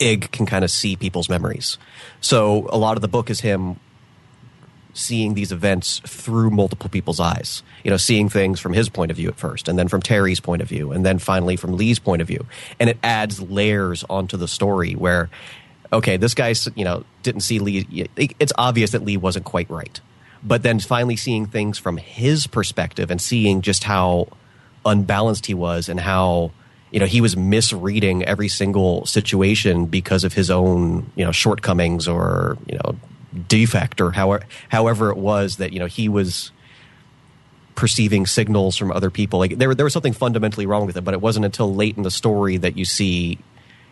Ig 0.00 0.30
can 0.32 0.46
kind 0.46 0.64
of 0.64 0.70
see 0.70 0.96
people's 0.96 1.28
memories. 1.28 1.78
So 2.20 2.68
a 2.70 2.78
lot 2.78 2.96
of 2.96 3.02
the 3.02 3.08
book 3.08 3.30
is 3.30 3.40
him 3.40 3.78
seeing 4.94 5.34
these 5.34 5.50
events 5.52 6.00
through 6.06 6.50
multiple 6.50 6.88
people's 6.88 7.20
eyes. 7.20 7.62
You 7.82 7.90
know, 7.90 7.96
seeing 7.96 8.28
things 8.28 8.60
from 8.60 8.72
his 8.72 8.88
point 8.88 9.10
of 9.10 9.16
view 9.16 9.28
at 9.28 9.36
first, 9.36 9.68
and 9.68 9.78
then 9.78 9.88
from 9.88 10.00
Terry's 10.00 10.40
point 10.40 10.62
of 10.62 10.68
view, 10.68 10.92
and 10.92 11.04
then 11.04 11.18
finally 11.18 11.56
from 11.56 11.76
Lee's 11.76 11.98
point 11.98 12.22
of 12.22 12.28
view. 12.28 12.46
And 12.80 12.90
it 12.90 12.98
adds 13.02 13.40
layers 13.40 14.04
onto 14.08 14.36
the 14.36 14.48
story 14.48 14.92
where, 14.94 15.30
okay, 15.92 16.16
this 16.16 16.34
guy, 16.34 16.54
you 16.74 16.84
know, 16.84 17.04
didn't 17.22 17.42
see 17.42 17.58
Lee. 17.58 18.08
It's 18.16 18.52
obvious 18.56 18.92
that 18.92 19.04
Lee 19.04 19.16
wasn't 19.16 19.44
quite 19.44 19.68
right. 19.70 20.00
But 20.44 20.62
then 20.62 20.78
finally 20.78 21.16
seeing 21.16 21.46
things 21.46 21.78
from 21.78 21.96
his 21.96 22.46
perspective 22.46 23.10
and 23.10 23.20
seeing 23.20 23.62
just 23.62 23.84
how 23.84 24.28
unbalanced 24.84 25.46
he 25.46 25.54
was 25.54 25.88
and 25.88 25.98
how 25.98 26.52
you 26.90 27.00
know 27.00 27.06
he 27.06 27.20
was 27.20 27.36
misreading 27.36 28.24
every 28.24 28.48
single 28.48 29.06
situation 29.06 29.86
because 29.86 30.22
of 30.22 30.34
his 30.34 30.50
own 30.50 31.10
you 31.16 31.24
know 31.24 31.32
shortcomings 31.32 32.06
or 32.06 32.58
you 32.66 32.78
know 32.78 32.96
defect 33.48 34.00
or 34.00 34.12
however 34.12 34.44
however 34.68 35.10
it 35.10 35.16
was 35.16 35.56
that 35.56 35.72
you 35.72 35.78
know 35.78 35.86
he 35.86 36.08
was 36.08 36.52
perceiving 37.74 38.24
signals 38.24 38.76
from 38.76 38.92
other 38.92 39.10
people. 39.10 39.40
Like 39.40 39.58
there 39.58 39.74
there 39.74 39.84
was 39.84 39.92
something 39.92 40.12
fundamentally 40.12 40.66
wrong 40.66 40.86
with 40.86 40.96
it 40.96 41.02
but 41.02 41.14
it 41.14 41.20
wasn't 41.20 41.44
until 41.44 41.74
late 41.74 41.96
in 41.96 42.02
the 42.02 42.10
story 42.10 42.58
that 42.58 42.76
you 42.76 42.84
see 42.84 43.38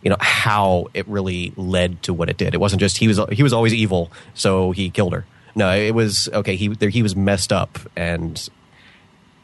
you 0.03 0.11
know 0.11 0.17
how 0.21 0.89
it 0.95 1.07
really 1.09 1.53
led 1.57 2.03
to 2.05 2.15
what 2.15 2.29
it 2.29 2.37
did. 2.37 2.55
It 2.55 2.61
wasn't 2.61 2.81
just 2.81 2.99
he 2.99 3.09
was 3.09 3.19
he 3.33 3.43
was 3.43 3.53
always 3.53 3.75
evil 3.75 4.13
so 4.35 4.71
he 4.73 4.91
killed 4.91 5.13
her 5.13 5.25
no 5.55 5.75
it 5.75 5.95
was 5.95 6.29
okay 6.33 6.57
he 6.57 6.69
there, 6.69 6.89
he 6.89 7.03
was 7.03 7.15
messed 7.15 7.53
up 7.53 7.79
and 7.97 8.49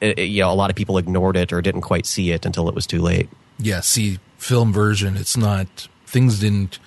it, 0.01 0.19
it, 0.19 0.25
you 0.25 0.43
know 0.43 0.53
a 0.53 0.55
lot 0.55 0.71
of 0.71 0.77
people 0.77 0.99
ignored 0.99 1.37
it 1.37 1.53
or 1.53 1.61
didn't 1.61 1.83
quite 1.83 2.07
see 2.07 2.31
it 2.31 2.47
until 2.47 2.69
it 2.69 2.75
was 2.75 2.87
too 2.87 3.01
late 3.01 3.29
yeah, 3.59 3.81
see, 3.81 4.19
film 4.39 4.73
version, 4.73 5.17
it's 5.17 5.37
not, 5.37 5.89
things 6.07 6.39
didn't 6.41 6.79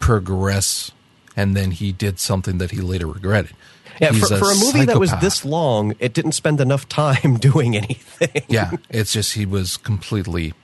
progress 0.00 0.90
and 1.36 1.56
then 1.56 1.70
he 1.70 1.92
did 1.92 2.18
something 2.18 2.58
that 2.58 2.70
he 2.70 2.80
later 2.80 3.06
regretted. 3.06 3.54
Yeah, 4.00 4.12
for, 4.12 4.34
a, 4.34 4.38
for 4.38 4.44
a 4.50 4.54
movie 4.54 4.64
psychopath. 4.64 4.86
that 4.86 4.98
was 4.98 5.12
this 5.20 5.44
long, 5.44 5.94
it 5.98 6.12
didn't 6.12 6.32
spend 6.32 6.60
enough 6.60 6.88
time 6.88 7.36
doing 7.40 7.76
anything. 7.76 8.42
yeah, 8.48 8.72
it's 8.88 9.12
just 9.12 9.34
he 9.34 9.44
was 9.44 9.76
completely 9.76 10.54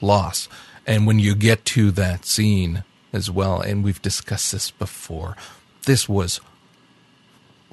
lost. 0.00 0.48
And 0.86 1.06
when 1.06 1.18
you 1.18 1.34
get 1.34 1.64
to 1.66 1.90
that 1.92 2.24
scene 2.24 2.84
as 3.12 3.30
well, 3.30 3.60
and 3.60 3.84
we've 3.84 4.00
discussed 4.00 4.52
this 4.52 4.70
before, 4.70 5.36
this 5.84 6.08
was 6.08 6.40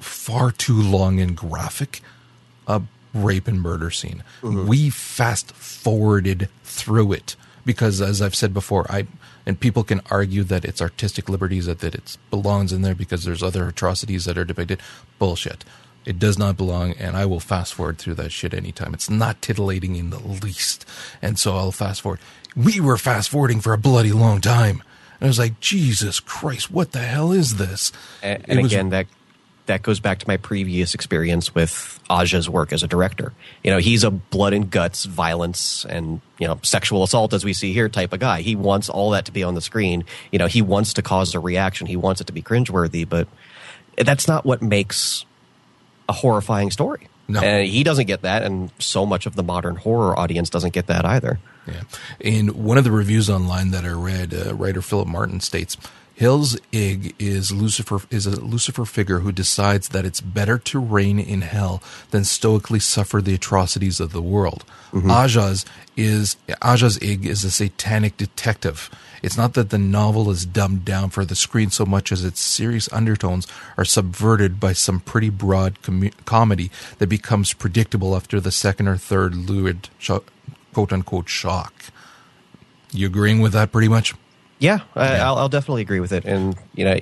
far 0.00 0.50
too 0.50 0.80
long 0.80 1.20
and 1.20 1.36
graphic 1.36 2.00
a 2.66 2.82
rape 3.12 3.48
and 3.48 3.60
murder 3.60 3.90
scene. 3.90 4.22
Mm-hmm. 4.40 4.66
We 4.66 4.90
fast 4.90 5.52
forwarded 5.52 6.48
through 6.62 7.12
it 7.12 7.36
because, 7.64 8.00
as 8.00 8.22
I've 8.22 8.34
said 8.34 8.54
before, 8.54 8.90
I 8.90 9.06
and 9.46 9.58
people 9.58 9.84
can 9.84 10.00
argue 10.10 10.44
that 10.44 10.64
it's 10.64 10.82
artistic 10.82 11.28
liberties 11.28 11.66
that, 11.66 11.80
that 11.80 11.94
it 11.94 12.16
belongs 12.30 12.72
in 12.72 12.82
there 12.82 12.94
because 12.94 13.24
there's 13.24 13.42
other 13.42 13.66
atrocities 13.66 14.26
that 14.26 14.38
are 14.38 14.44
depicted. 14.44 14.80
Bullshit. 15.18 15.64
It 16.06 16.18
does 16.18 16.38
not 16.38 16.56
belong, 16.56 16.92
and 16.92 17.16
I 17.16 17.26
will 17.26 17.40
fast 17.40 17.74
forward 17.74 17.98
through 17.98 18.14
that 18.14 18.32
shit 18.32 18.54
anytime. 18.54 18.94
It's 18.94 19.10
not 19.10 19.42
titillating 19.42 19.96
in 19.96 20.10
the 20.10 20.18
least, 20.18 20.86
and 21.20 21.38
so 21.38 21.56
I'll 21.56 21.72
fast 21.72 22.00
forward. 22.00 22.20
We 22.56 22.80
were 22.80 22.96
fast 22.96 23.28
forwarding 23.28 23.60
for 23.60 23.74
a 23.74 23.78
bloody 23.78 24.12
long 24.12 24.40
time. 24.40 24.82
I 25.20 25.26
was 25.26 25.38
like, 25.38 25.60
Jesus 25.60 26.20
Christ, 26.20 26.70
what 26.70 26.92
the 26.92 27.00
hell 27.00 27.32
is 27.32 27.56
this? 27.56 27.92
And, 28.22 28.44
and 28.48 28.58
again, 28.60 28.88
that 28.90 29.06
that 29.66 29.82
goes 29.82 30.00
back 30.00 30.18
to 30.18 30.26
my 30.26 30.36
previous 30.36 30.94
experience 30.94 31.54
with 31.54 32.00
Aja's 32.10 32.50
work 32.50 32.72
as 32.72 32.82
a 32.82 32.88
director. 32.88 33.32
You 33.62 33.70
know, 33.70 33.78
he's 33.78 34.02
a 34.02 34.10
blood 34.10 34.52
and 34.52 34.68
guts, 34.68 35.04
violence, 35.04 35.84
and 35.84 36.20
you 36.38 36.48
know, 36.48 36.58
sexual 36.62 37.04
assault 37.04 37.32
as 37.32 37.44
we 37.44 37.52
see 37.52 37.72
here 37.72 37.88
type 37.88 38.12
of 38.12 38.18
guy. 38.18 38.40
He 38.40 38.56
wants 38.56 38.88
all 38.88 39.10
that 39.10 39.26
to 39.26 39.32
be 39.32 39.44
on 39.44 39.54
the 39.54 39.60
screen. 39.60 40.04
You 40.32 40.38
know, 40.38 40.46
he 40.46 40.60
wants 40.60 40.94
to 40.94 41.02
cause 41.02 41.34
a 41.34 41.40
reaction. 41.40 41.86
He 41.86 41.96
wants 41.96 42.20
it 42.20 42.26
to 42.26 42.32
be 42.32 42.42
cringeworthy, 42.42 43.08
but 43.08 43.28
that's 43.96 44.26
not 44.26 44.44
what 44.44 44.60
makes 44.60 45.24
a 46.08 46.12
horrifying 46.12 46.70
story. 46.70 47.06
No. 47.30 47.40
And 47.40 47.68
he 47.68 47.84
doesn't 47.84 48.06
get 48.06 48.22
that, 48.22 48.42
and 48.42 48.70
so 48.78 49.06
much 49.06 49.26
of 49.26 49.36
the 49.36 49.42
modern 49.42 49.76
horror 49.76 50.18
audience 50.18 50.50
doesn't 50.50 50.72
get 50.72 50.88
that 50.88 51.04
either. 51.04 51.38
Yeah. 51.66 51.82
In 52.18 52.64
one 52.64 52.76
of 52.76 52.84
the 52.84 52.90
reviews 52.90 53.30
online 53.30 53.70
that 53.70 53.84
I 53.84 53.90
read, 53.90 54.34
uh, 54.34 54.54
writer 54.54 54.82
Philip 54.82 55.06
Martin 55.06 55.40
states 55.40 55.76
Hill's 56.20 56.58
Ig 56.70 57.14
is 57.18 57.50
Lucifer 57.50 58.02
is 58.10 58.26
a 58.26 58.38
Lucifer 58.38 58.84
figure 58.84 59.20
who 59.20 59.32
decides 59.32 59.88
that 59.88 60.04
it's 60.04 60.20
better 60.20 60.58
to 60.58 60.78
reign 60.78 61.18
in 61.18 61.40
hell 61.40 61.82
than 62.10 62.24
stoically 62.24 62.78
suffer 62.78 63.22
the 63.22 63.32
atrocities 63.32 64.00
of 64.00 64.12
the 64.12 64.20
world. 64.20 64.62
Mm-hmm. 64.92 65.10
Aja's 65.10 65.64
is 65.96 66.36
Aja's 66.62 66.98
Ig 67.00 67.24
is 67.24 67.42
a 67.42 67.50
satanic 67.50 68.18
detective. 68.18 68.90
It's 69.22 69.38
not 69.38 69.54
that 69.54 69.70
the 69.70 69.78
novel 69.78 70.28
is 70.28 70.44
dumbed 70.44 70.84
down 70.84 71.08
for 71.08 71.24
the 71.24 71.34
screen 71.34 71.70
so 71.70 71.86
much 71.86 72.12
as 72.12 72.22
its 72.22 72.42
serious 72.42 72.92
undertones 72.92 73.46
are 73.78 73.86
subverted 73.86 74.60
by 74.60 74.74
some 74.74 75.00
pretty 75.00 75.30
broad 75.30 75.80
com- 75.80 76.10
comedy 76.26 76.70
that 76.98 77.06
becomes 77.06 77.54
predictable 77.54 78.14
after 78.14 78.40
the 78.40 78.52
second 78.52 78.88
or 78.88 78.98
third 78.98 79.34
lurid 79.34 79.88
quote 80.74 80.92
unquote 80.92 81.30
shock. 81.30 81.72
You 82.92 83.06
agreeing 83.06 83.40
with 83.40 83.54
that 83.54 83.72
pretty 83.72 83.88
much? 83.88 84.12
Yeah, 84.60 84.80
I, 84.94 85.14
will 85.30 85.38
I'll 85.38 85.48
definitely 85.48 85.82
agree 85.82 86.00
with 86.00 86.12
it. 86.12 86.24
And 86.24 86.56
you 86.74 86.84
know, 86.84 87.00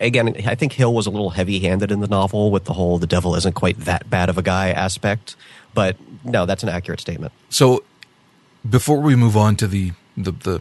again, 0.00 0.34
I 0.46 0.54
think 0.54 0.72
Hill 0.72 0.92
was 0.92 1.06
a 1.06 1.10
little 1.10 1.30
heavy-handed 1.30 1.90
in 1.90 2.00
the 2.00 2.08
novel 2.08 2.50
with 2.50 2.64
the 2.64 2.74
whole 2.74 2.98
"the 2.98 3.06
devil 3.06 3.34
isn't 3.36 3.54
quite 3.54 3.78
that 3.80 4.10
bad 4.10 4.28
of 4.28 4.36
a 4.36 4.42
guy" 4.42 4.70
aspect. 4.70 5.36
But 5.72 5.96
no, 6.24 6.46
that's 6.46 6.62
an 6.62 6.68
accurate 6.68 7.00
statement. 7.00 7.32
So, 7.48 7.84
before 8.68 9.00
we 9.00 9.16
move 9.16 9.36
on 9.36 9.56
to 9.56 9.66
the 9.66 9.92
the, 10.16 10.32
the 10.32 10.60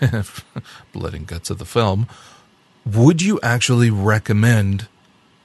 blood 0.92 1.14
and 1.14 1.26
guts 1.26 1.50
of 1.50 1.58
the 1.58 1.64
film, 1.64 2.06
would 2.84 3.22
you 3.22 3.40
actually 3.42 3.90
recommend 3.90 4.86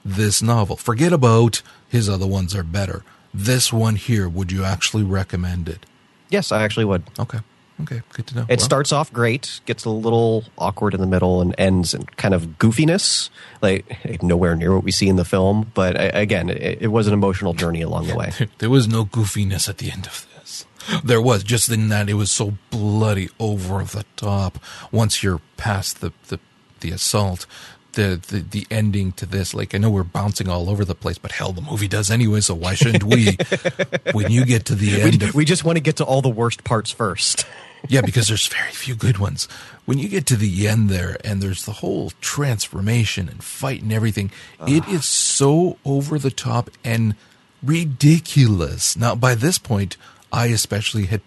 this 0.04 0.42
novel? 0.42 0.76
Forget 0.76 1.12
about 1.12 1.62
his 1.88 2.08
other 2.08 2.26
ones 2.26 2.54
are 2.54 2.62
better. 2.62 3.02
This 3.32 3.72
one 3.72 3.96
here, 3.96 4.28
would 4.28 4.52
you 4.52 4.64
actually 4.64 5.02
recommend 5.02 5.68
it? 5.68 5.84
Yes, 6.30 6.52
I 6.52 6.62
actually 6.62 6.84
would. 6.86 7.02
Okay. 7.18 7.40
Okay, 7.82 8.00
good 8.14 8.26
to 8.28 8.36
know. 8.36 8.46
It 8.48 8.60
starts 8.60 8.90
off 8.90 9.12
great, 9.12 9.60
gets 9.66 9.84
a 9.84 9.90
little 9.90 10.44
awkward 10.56 10.94
in 10.94 11.00
the 11.00 11.06
middle, 11.06 11.42
and 11.42 11.54
ends 11.58 11.92
in 11.92 12.04
kind 12.04 12.32
of 12.32 12.58
goofiness, 12.58 13.28
like 13.60 14.22
nowhere 14.22 14.56
near 14.56 14.74
what 14.74 14.84
we 14.84 14.92
see 14.92 15.08
in 15.08 15.16
the 15.16 15.24
film. 15.24 15.70
But 15.74 15.96
again, 16.16 16.48
it, 16.48 16.82
it 16.82 16.88
was 16.88 17.06
an 17.06 17.12
emotional 17.12 17.52
journey 17.52 17.82
along 17.82 18.06
the 18.06 18.16
way. 18.16 18.32
there 18.58 18.70
was 18.70 18.88
no 18.88 19.04
goofiness 19.04 19.68
at 19.68 19.78
the 19.78 19.90
end 19.90 20.06
of 20.06 20.26
this. 20.38 20.64
There 21.04 21.20
was 21.20 21.44
just 21.44 21.70
in 21.70 21.88
that 21.88 22.08
it 22.08 22.14
was 22.14 22.30
so 22.30 22.56
bloody 22.70 23.28
over 23.38 23.84
the 23.84 24.04
top. 24.16 24.58
Once 24.90 25.22
you're 25.22 25.40
past 25.58 26.00
the 26.00 26.12
the, 26.28 26.40
the 26.80 26.92
assault, 26.92 27.44
the, 27.92 28.18
the 28.28 28.40
the 28.40 28.66
ending 28.70 29.12
to 29.12 29.26
this. 29.26 29.52
Like 29.52 29.74
I 29.74 29.78
know 29.78 29.90
we're 29.90 30.02
bouncing 30.02 30.48
all 30.48 30.70
over 30.70 30.82
the 30.82 30.94
place, 30.94 31.18
but 31.18 31.32
hell, 31.32 31.52
the 31.52 31.60
movie 31.60 31.88
does 31.88 32.10
anyway. 32.10 32.40
So 32.40 32.54
why 32.54 32.74
shouldn't 32.74 33.04
we? 33.04 33.36
when 34.12 34.30
you 34.30 34.46
get 34.46 34.64
to 34.66 34.74
the 34.74 35.02
end, 35.02 35.20
we, 35.20 35.28
of, 35.28 35.34
we 35.34 35.44
just 35.44 35.64
want 35.64 35.76
to 35.76 35.82
get 35.82 35.96
to 35.96 36.04
all 36.04 36.22
the 36.22 36.30
worst 36.30 36.64
parts 36.64 36.90
first 36.90 37.44
yeah, 37.88 38.00
because 38.00 38.28
there's 38.28 38.46
very 38.46 38.72
few 38.72 38.94
good 38.94 39.18
ones. 39.18 39.48
When 39.84 39.98
you 39.98 40.08
get 40.08 40.26
to 40.26 40.36
the 40.36 40.66
end 40.66 40.90
there 40.90 41.16
and 41.24 41.40
there's 41.40 41.64
the 41.64 41.72
whole 41.72 42.10
transformation 42.20 43.28
and 43.28 43.42
fight 43.42 43.82
and 43.82 43.92
everything, 43.92 44.30
it 44.66 44.86
is 44.88 45.04
so 45.04 45.78
over 45.84 46.18
the 46.18 46.30
top 46.30 46.70
and 46.84 47.14
ridiculous. 47.62 48.96
Now, 48.96 49.14
by 49.14 49.34
this 49.34 49.58
point, 49.58 49.96
I 50.32 50.46
especially 50.46 51.06
had, 51.06 51.20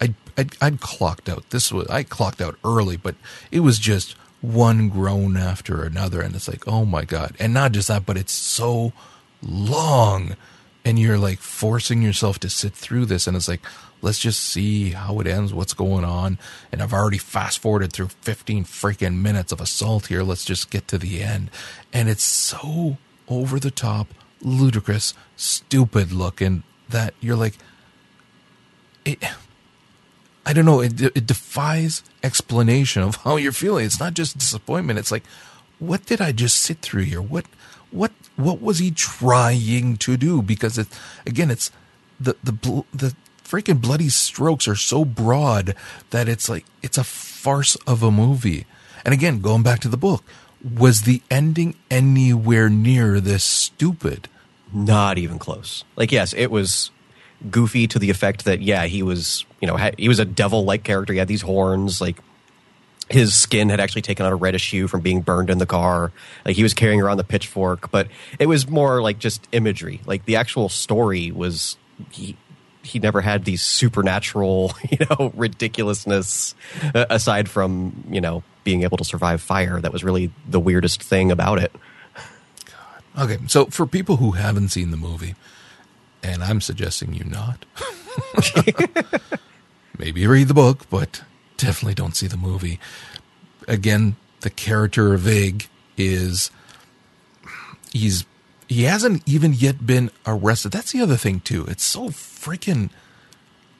I, 0.00 0.14
I'd, 0.36 0.56
I'd 0.60 0.80
clocked 0.80 1.28
out. 1.28 1.48
This 1.50 1.72
was, 1.72 1.86
I 1.88 2.02
clocked 2.02 2.40
out 2.40 2.56
early, 2.64 2.96
but 2.96 3.14
it 3.50 3.60
was 3.60 3.78
just 3.78 4.12
one 4.42 4.88
groan 4.90 5.36
after 5.36 5.82
another. 5.82 6.20
And 6.20 6.34
it's 6.34 6.48
like, 6.48 6.68
oh 6.68 6.84
my 6.84 7.04
God. 7.04 7.34
And 7.38 7.54
not 7.54 7.72
just 7.72 7.88
that, 7.88 8.04
but 8.04 8.18
it's 8.18 8.32
so 8.32 8.92
long. 9.42 10.36
And 10.84 10.98
you're 10.98 11.18
like 11.18 11.38
forcing 11.38 12.02
yourself 12.02 12.38
to 12.40 12.50
sit 12.50 12.74
through 12.74 13.06
this. 13.06 13.26
And 13.26 13.36
it's 13.36 13.48
like, 13.48 13.62
let's 14.06 14.20
just 14.20 14.38
see 14.38 14.90
how 14.90 15.18
it 15.18 15.26
ends, 15.26 15.52
what's 15.52 15.74
going 15.74 16.04
on. 16.04 16.38
And 16.70 16.80
I've 16.80 16.92
already 16.92 17.18
fast 17.18 17.58
forwarded 17.58 17.92
through 17.92 18.10
15 18.20 18.64
freaking 18.64 19.16
minutes 19.20 19.50
of 19.50 19.60
assault 19.60 20.06
here. 20.06 20.22
Let's 20.22 20.44
just 20.44 20.70
get 20.70 20.86
to 20.88 20.96
the 20.96 21.24
end. 21.24 21.50
And 21.92 22.08
it's 22.08 22.22
so 22.22 22.98
over 23.26 23.58
the 23.58 23.72
top, 23.72 24.06
ludicrous, 24.40 25.12
stupid 25.34 26.12
looking 26.12 26.62
that 26.88 27.14
you're 27.20 27.34
like, 27.34 27.54
it, 29.04 29.18
I 30.46 30.52
don't 30.52 30.66
know, 30.66 30.80
it, 30.80 31.00
it 31.02 31.26
defies 31.26 32.04
explanation 32.22 33.02
of 33.02 33.16
how 33.16 33.34
you're 33.34 33.50
feeling. 33.50 33.86
It's 33.86 33.98
not 33.98 34.14
just 34.14 34.38
disappointment. 34.38 35.00
It's 35.00 35.10
like, 35.10 35.24
what 35.80 36.06
did 36.06 36.20
I 36.20 36.30
just 36.30 36.60
sit 36.60 36.78
through 36.78 37.02
here? 37.02 37.20
What, 37.20 37.46
what, 37.90 38.12
what 38.36 38.62
was 38.62 38.78
he 38.78 38.92
trying 38.92 39.96
to 39.96 40.16
do? 40.16 40.42
Because 40.42 40.78
it, 40.78 40.86
again, 41.26 41.50
it's 41.50 41.72
the, 42.20 42.36
the, 42.44 42.84
the, 42.94 43.16
freaking 43.46 43.80
bloody 43.80 44.08
strokes 44.08 44.66
are 44.66 44.76
so 44.76 45.04
broad 45.04 45.74
that 46.10 46.28
it's 46.28 46.48
like 46.48 46.64
it's 46.82 46.98
a 46.98 47.04
farce 47.04 47.76
of 47.86 48.02
a 48.02 48.10
movie. 48.10 48.66
And 49.04 49.14
again, 49.14 49.40
going 49.40 49.62
back 49.62 49.80
to 49.80 49.88
the 49.88 49.96
book, 49.96 50.24
was 50.62 51.02
the 51.02 51.22
ending 51.30 51.76
anywhere 51.90 52.68
near 52.68 53.20
this 53.20 53.44
stupid? 53.44 54.28
Not 54.72 55.16
even 55.16 55.38
close. 55.38 55.84
Like, 55.94 56.10
yes, 56.10 56.32
it 56.32 56.50
was 56.50 56.90
goofy 57.50 57.86
to 57.86 57.98
the 57.98 58.10
effect 58.10 58.44
that 58.46 58.62
yeah, 58.62 58.86
he 58.86 59.02
was 59.02 59.44
you 59.60 59.68
know 59.68 59.76
he 59.96 60.08
was 60.08 60.18
a 60.18 60.24
devil 60.24 60.64
like 60.64 60.82
character. 60.82 61.12
He 61.12 61.18
had 61.18 61.28
these 61.28 61.42
horns, 61.42 62.00
like 62.00 62.16
his 63.08 63.34
skin 63.34 63.68
had 63.68 63.78
actually 63.78 64.02
taken 64.02 64.26
on 64.26 64.32
a 64.32 64.36
reddish 64.36 64.70
hue 64.70 64.88
from 64.88 65.00
being 65.00 65.20
burned 65.20 65.50
in 65.50 65.58
the 65.58 65.66
car. 65.66 66.10
Like 66.44 66.56
he 66.56 66.64
was 66.64 66.74
carrying 66.74 67.00
around 67.00 67.18
the 67.18 67.24
pitchfork, 67.24 67.90
but 67.92 68.08
it 68.40 68.46
was 68.46 68.68
more 68.68 69.00
like 69.00 69.20
just 69.20 69.46
imagery. 69.52 70.00
Like 70.06 70.24
the 70.24 70.34
actual 70.34 70.68
story 70.68 71.30
was 71.30 71.76
he 72.10 72.36
he 72.86 72.98
never 72.98 73.20
had 73.20 73.44
these 73.44 73.62
supernatural, 73.62 74.74
you 74.90 74.98
know, 75.10 75.32
ridiculousness 75.34 76.54
uh, 76.94 77.06
aside 77.10 77.48
from, 77.48 78.04
you 78.08 78.20
know, 78.20 78.42
being 78.64 78.82
able 78.82 78.96
to 78.96 79.04
survive 79.04 79.40
fire. 79.40 79.80
That 79.80 79.92
was 79.92 80.04
really 80.04 80.30
the 80.48 80.60
weirdest 80.60 81.02
thing 81.02 81.30
about 81.30 81.58
it. 81.58 81.72
Okay, 83.18 83.38
so 83.46 83.66
for 83.66 83.86
people 83.86 84.16
who 84.16 84.32
haven't 84.32 84.68
seen 84.68 84.90
the 84.90 84.96
movie, 84.96 85.34
and 86.22 86.44
I'm 86.44 86.60
suggesting 86.60 87.14
you 87.14 87.24
not, 87.24 87.64
maybe 89.98 90.26
read 90.26 90.48
the 90.48 90.54
book, 90.54 90.88
but 90.90 91.22
definitely 91.56 91.94
don't 91.94 92.14
see 92.14 92.26
the 92.26 92.36
movie. 92.36 92.78
Again, 93.66 94.16
the 94.40 94.50
character 94.50 95.14
of 95.14 95.26
Ig 95.26 95.68
is 95.96 96.50
he's 97.90 98.26
he 98.68 98.84
hasn't 98.84 99.22
even 99.26 99.52
yet 99.52 99.86
been 99.86 100.10
arrested. 100.26 100.72
That's 100.72 100.92
the 100.92 101.00
other 101.00 101.16
thing 101.16 101.40
too. 101.40 101.64
It's 101.68 101.84
so 101.84 102.08
freaking 102.08 102.90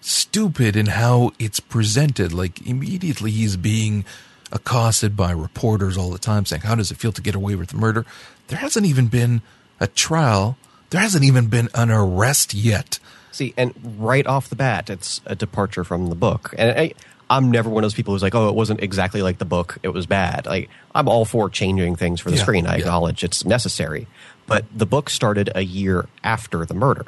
stupid 0.00 0.76
in 0.76 0.86
how 0.86 1.32
it's 1.38 1.60
presented. 1.60 2.32
Like 2.32 2.66
immediately 2.66 3.30
he's 3.30 3.56
being 3.56 4.04
accosted 4.52 5.16
by 5.16 5.32
reporters 5.32 5.96
all 5.96 6.10
the 6.10 6.18
time 6.18 6.44
saying, 6.46 6.62
How 6.62 6.74
does 6.74 6.90
it 6.90 6.98
feel 6.98 7.12
to 7.12 7.22
get 7.22 7.34
away 7.34 7.54
with 7.56 7.74
murder? 7.74 8.04
There 8.48 8.58
hasn't 8.58 8.86
even 8.86 9.08
been 9.08 9.42
a 9.80 9.86
trial. 9.88 10.56
There 10.90 11.00
hasn't 11.00 11.24
even 11.24 11.48
been 11.48 11.68
an 11.74 11.90
arrest 11.90 12.54
yet. 12.54 12.98
See, 13.32 13.52
and 13.56 13.74
right 13.98 14.26
off 14.26 14.48
the 14.48 14.56
bat, 14.56 14.88
it's 14.88 15.20
a 15.26 15.34
departure 15.34 15.84
from 15.84 16.06
the 16.08 16.14
book. 16.14 16.54
And 16.56 16.78
I, 16.78 16.92
I'm 17.28 17.50
never 17.50 17.68
one 17.68 17.82
of 17.82 17.86
those 17.86 17.94
people 17.94 18.14
who's 18.14 18.22
like, 18.22 18.34
oh, 18.36 18.48
it 18.48 18.54
wasn't 18.54 18.82
exactly 18.82 19.20
like 19.20 19.38
the 19.38 19.44
book. 19.44 19.78
It 19.82 19.88
was 19.88 20.06
bad. 20.06 20.46
Like, 20.46 20.70
I'm 20.94 21.08
all 21.08 21.24
for 21.24 21.50
changing 21.50 21.96
things 21.96 22.20
for 22.20 22.30
the 22.30 22.36
Yeah, 22.36 22.42
screen. 22.42 22.66
I 22.66 22.74
yeah. 22.74 22.78
acknowledge 22.82 23.24
it's 23.24 23.44
necessary. 23.44 24.06
But 24.46 24.64
the 24.74 24.86
book 24.86 25.10
started 25.10 25.50
a 25.54 25.62
year 25.62 26.06
after 26.22 26.64
the 26.64 26.74
murder. 26.74 27.06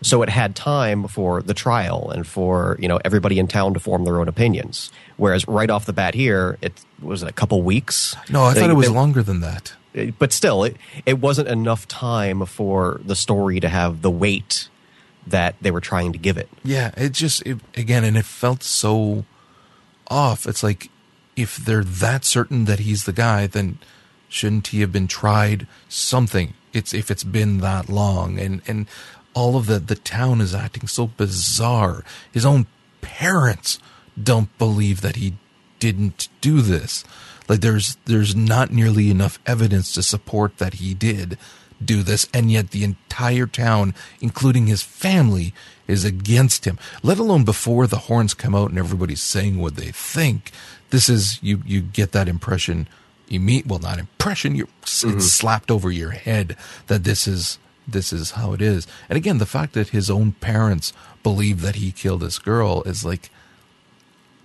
So 0.00 0.22
it 0.22 0.28
had 0.28 0.54
time 0.54 1.08
for 1.08 1.42
the 1.42 1.54
trial 1.54 2.10
and 2.10 2.24
for, 2.26 2.76
you 2.78 2.86
know, 2.86 3.00
everybody 3.04 3.38
in 3.40 3.48
town 3.48 3.74
to 3.74 3.80
form 3.80 4.04
their 4.04 4.20
own 4.20 4.28
opinions. 4.28 4.92
Whereas 5.16 5.48
right 5.48 5.68
off 5.68 5.86
the 5.86 5.92
bat 5.92 6.14
here, 6.14 6.56
it 6.62 6.84
was 7.02 7.22
a 7.24 7.32
couple 7.32 7.62
weeks. 7.62 8.14
No, 8.30 8.44
I 8.44 8.54
thought 8.54 8.66
They- 8.66 8.70
it 8.70 8.76
was 8.76 8.90
longer 8.90 9.22
than 9.22 9.40
that. 9.40 9.72
Uh, 9.96 10.06
but 10.18 10.32
still, 10.32 10.62
it, 10.62 10.76
it 11.04 11.18
wasn't 11.18 11.48
enough 11.48 11.88
time 11.88 12.44
for 12.46 13.00
the 13.04 13.16
story 13.16 13.58
to 13.58 13.68
have 13.68 14.02
the 14.02 14.10
weight 14.10 14.68
that 15.26 15.56
they 15.60 15.70
were 15.70 15.80
trying 15.80 16.12
to 16.12 16.18
give 16.18 16.36
it. 16.38 16.48
Yeah, 16.62 16.92
it 16.96 17.12
just 17.12 17.42
it, 17.44 17.58
again, 17.76 18.04
and 18.04 18.16
it 18.16 18.24
felt 18.24 18.62
so 18.62 19.24
off. 20.08 20.46
It's 20.46 20.62
like 20.62 20.90
if 21.36 21.56
they're 21.56 21.82
that 21.84 22.24
certain 22.24 22.66
that 22.66 22.80
he's 22.80 23.04
the 23.04 23.12
guy, 23.12 23.46
then 23.46 23.78
shouldn't 24.28 24.68
he 24.68 24.80
have 24.80 24.92
been 24.92 25.08
tried 25.08 25.66
something? 25.88 26.54
It's 26.72 26.92
if 26.94 27.10
it's 27.10 27.24
been 27.24 27.58
that 27.58 27.88
long, 27.88 28.38
and 28.38 28.62
and 28.66 28.86
all 29.34 29.56
of 29.56 29.66
the 29.66 29.78
the 29.78 29.96
town 29.96 30.40
is 30.40 30.54
acting 30.54 30.88
so 30.88 31.06
bizarre. 31.06 32.04
His 32.32 32.44
own 32.44 32.66
parents 33.00 33.78
don't 34.20 34.56
believe 34.58 35.00
that 35.00 35.16
he 35.16 35.34
didn't 35.78 36.28
do 36.40 36.60
this. 36.60 37.04
Like 37.48 37.60
there's 37.60 37.96
there's 38.04 38.34
not 38.34 38.70
nearly 38.70 39.10
enough 39.10 39.38
evidence 39.46 39.92
to 39.94 40.02
support 40.02 40.58
that 40.58 40.74
he 40.74 40.94
did 40.94 41.38
do 41.82 42.02
this, 42.02 42.28
and 42.34 42.50
yet 42.50 42.70
the 42.70 42.84
entire 42.84 43.46
town, 43.46 43.94
including 44.20 44.66
his 44.66 44.82
family, 44.82 45.54
is 45.86 46.04
against 46.04 46.64
him. 46.64 46.78
Let 47.02 47.18
alone 47.18 47.44
before 47.44 47.86
the 47.86 47.98
horns 47.98 48.34
come 48.34 48.54
out 48.54 48.70
and 48.70 48.78
everybody's 48.78 49.22
saying 49.22 49.58
what 49.58 49.76
they 49.76 49.92
think. 49.92 50.50
This 50.90 51.08
is 51.08 51.38
you 51.42 51.62
you 51.64 51.80
get 51.80 52.12
that 52.12 52.28
impression 52.28 52.88
imme- 53.28 53.66
well 53.66 53.78
not 53.78 53.98
impression, 53.98 54.54
you 54.54 54.68
it's 54.82 55.04
mm-hmm. 55.04 55.20
slapped 55.20 55.70
over 55.70 55.90
your 55.90 56.10
head 56.10 56.56
that 56.86 57.04
this 57.04 57.26
is 57.26 57.58
this 57.86 58.12
is 58.12 58.32
how 58.32 58.52
it 58.52 58.60
is. 58.60 58.86
And 59.08 59.16
again, 59.16 59.38
the 59.38 59.46
fact 59.46 59.72
that 59.72 59.88
his 59.88 60.10
own 60.10 60.32
parents 60.32 60.92
believe 61.22 61.62
that 61.62 61.76
he 61.76 61.90
killed 61.90 62.20
this 62.20 62.38
girl 62.38 62.82
is 62.82 63.04
like 63.04 63.30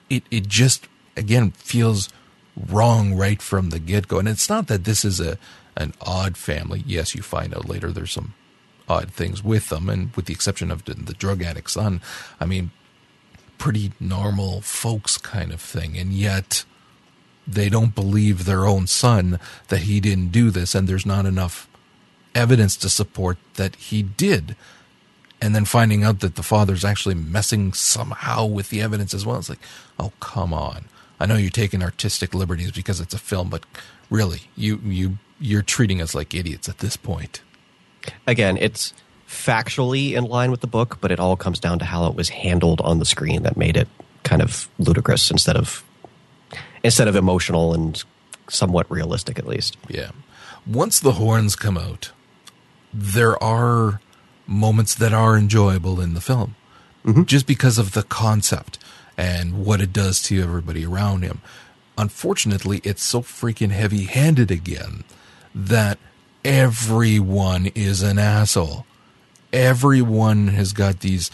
it 0.10 0.24
it 0.32 0.48
just 0.48 0.88
again 1.18 1.52
feels 1.52 2.10
wrong 2.56 3.14
right 3.14 3.42
from 3.42 3.70
the 3.70 3.80
get 3.80 4.08
go. 4.08 4.20
And 4.20 4.28
it's 4.28 4.50
not 4.50 4.68
that 4.68 4.86
this 4.86 5.04
is 5.04 5.20
a 5.20 5.38
an 5.76 5.94
odd 6.02 6.38
family. 6.38 6.84
Yes, 6.86 7.16
you 7.16 7.22
find 7.22 7.54
out 7.56 7.68
later 7.68 7.92
there's 7.92 8.12
some 8.12 8.34
odd 8.88 9.12
things 9.12 9.44
with 9.44 9.70
them, 9.70 9.90
and 9.90 10.16
with 10.16 10.26
the 10.26 10.34
exception 10.34 10.70
of 10.70 10.86
the, 10.86 10.94
the 10.94 11.14
drug 11.14 11.42
addict 11.42 11.72
son, 11.72 12.02
I 12.40 12.46
mean, 12.46 12.72
pretty 13.58 13.94
normal 14.00 14.62
folks 14.62 15.18
kind 15.18 15.52
of 15.52 15.62
thing. 15.62 15.98
And 15.98 16.14
yet 16.14 16.66
they 17.48 17.70
don't 17.70 17.96
believe 17.96 18.46
their 18.46 18.66
own 18.66 18.88
son 18.88 19.40
that 19.68 19.82
he 19.82 20.00
didn't 20.00 20.32
do 20.32 20.50
this, 20.50 20.76
and 20.76 20.88
there's 20.88 21.06
not 21.06 21.26
enough 21.26 21.68
evidence 22.36 22.76
to 22.78 22.90
support 22.90 23.38
that 23.56 23.76
he 23.76 24.02
did. 24.04 24.56
And 25.42 25.54
then 25.54 25.66
finding 25.66 26.04
out 26.04 26.22
that 26.22 26.36
the 26.36 26.44
father's 26.44 26.86
actually 26.86 27.16
messing 27.16 27.74
somehow 27.74 28.46
with 28.46 28.70
the 28.70 28.82
evidence 28.82 29.14
as 29.14 29.26
well. 29.26 29.40
It's 29.40 29.50
like, 29.50 29.60
oh 30.00 30.14
come 30.20 30.54
on. 30.54 30.86
I 31.20 31.26
know 31.26 31.36
you're 31.36 31.50
taking 31.50 31.84
artistic 31.84 32.34
liberties 32.34 32.72
because 32.72 33.00
it's 33.00 33.14
a 33.14 33.20
film, 33.20 33.50
but 33.50 33.66
really, 34.10 34.44
you 34.56 34.80
you 34.84 35.18
you're 35.40 35.62
treating 35.62 36.02
us 36.02 36.16
like 36.16 36.34
idiots 36.34 36.70
at 36.70 36.80
this 36.80 36.96
point. 36.96 37.42
Again, 38.26 38.58
it's 38.58 38.94
factually 39.28 40.14
in 40.14 40.24
line 40.24 40.52
with 40.52 40.62
the 40.62 40.68
book, 40.68 40.98
but 41.02 41.12
it 41.12 41.20
all 41.20 41.36
comes 41.36 41.60
down 41.60 41.80
to 41.80 41.86
how 41.86 42.08
it 42.08 42.16
was 42.16 42.30
handled 42.30 42.82
on 42.82 43.00
the 43.00 43.06
screen 43.06 43.44
that 43.44 43.58
made 43.58 43.76
it 43.76 43.88
kind 44.24 44.42
of 44.42 44.70
ludicrous 44.80 45.30
instead 45.32 45.58
of 45.58 45.84
instead 46.84 47.08
of 47.08 47.16
emotional 47.16 47.74
and 47.74 48.04
somewhat 48.50 48.90
realistic 48.92 49.40
at 49.40 49.48
least. 49.48 49.78
Yeah. 49.88 50.12
Once 50.66 51.00
the 51.00 51.14
horns 51.14 51.56
come 51.56 51.78
out, 51.78 52.12
there 52.94 53.42
are 53.42 54.02
moments 54.46 54.96
that 54.96 55.14
are 55.14 55.38
enjoyable 55.38 56.00
in 56.02 56.14
the 56.14 56.22
film 56.22 56.56
mm-hmm. 57.06 57.24
just 57.24 57.48
because 57.48 57.78
of 57.78 57.94
the 57.94 58.04
concept 58.04 58.78
and 59.18 59.66
what 59.66 59.82
it 59.82 59.94
does 59.94 60.22
to 60.24 60.42
everybody 60.42 60.86
around 60.86 61.22
him. 61.24 61.42
Unfortunately, 61.98 62.82
it's 62.84 63.04
so 63.04 63.22
freaking 63.22 63.72
heavy 63.72 64.06
handed 64.06 64.50
again 64.50 65.04
that 65.54 66.00
everyone 66.44 67.68
is 67.76 68.02
an 68.02 68.18
asshole. 68.18 68.86
Everyone 69.52 70.48
has 70.48 70.74
got 70.74 71.02
these, 71.02 71.30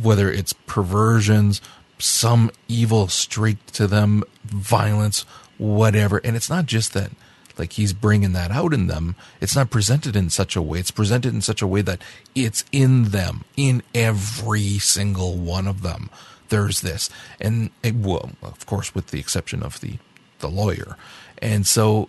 whether 0.00 0.32
it's 0.32 0.54
perversions, 0.54 1.60
some 1.98 2.50
evil 2.68 3.08
streak 3.08 3.64
to 3.72 3.86
them, 3.86 4.22
violence, 4.44 5.22
whatever. 5.56 6.18
And 6.18 6.36
it's 6.36 6.50
not 6.50 6.66
just 6.66 6.94
that, 6.94 7.10
like, 7.58 7.72
he's 7.72 7.92
bringing 7.92 8.32
that 8.32 8.50
out 8.50 8.72
in 8.72 8.86
them. 8.86 9.16
It's 9.40 9.56
not 9.56 9.70
presented 9.70 10.14
in 10.14 10.30
such 10.30 10.56
a 10.56 10.62
way. 10.62 10.78
It's 10.78 10.90
presented 10.90 11.34
in 11.34 11.40
such 11.40 11.62
a 11.62 11.66
way 11.66 11.82
that 11.82 12.02
it's 12.34 12.64
in 12.72 13.04
them, 13.04 13.44
in 13.56 13.82
every 13.94 14.78
single 14.78 15.36
one 15.36 15.66
of 15.66 15.82
them. 15.82 16.10
There's 16.48 16.80
this. 16.80 17.10
And, 17.40 17.70
it, 17.82 17.96
well, 17.96 18.30
of 18.42 18.64
course, 18.66 18.94
with 18.94 19.08
the 19.08 19.20
exception 19.20 19.62
of 19.62 19.80
the, 19.80 19.98
the 20.38 20.48
lawyer. 20.48 20.96
And 21.42 21.66
so 21.66 22.08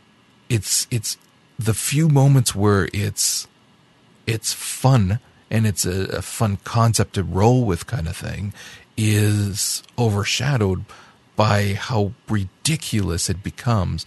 it's, 0.49 0.87
it's 0.91 1.17
the 1.57 1.73
few 1.73 2.07
moments 2.07 2.55
where 2.55 2.87
it's, 2.93 3.47
it's 4.25 4.53
fun 4.53 5.19
and 5.51 5.65
it's 5.65 5.85
a, 5.85 6.17
a 6.17 6.21
fun 6.21 6.57
concept 6.63 7.15
to 7.15 7.23
roll 7.23 7.65
with 7.65 7.87
kind 7.87 8.07
of 8.07 8.15
thing 8.15 8.53
is 9.01 9.81
overshadowed 9.97 10.83
by 11.37 11.73
how 11.73 12.11
ridiculous 12.27 13.29
it 13.29 13.41
becomes 13.41 14.05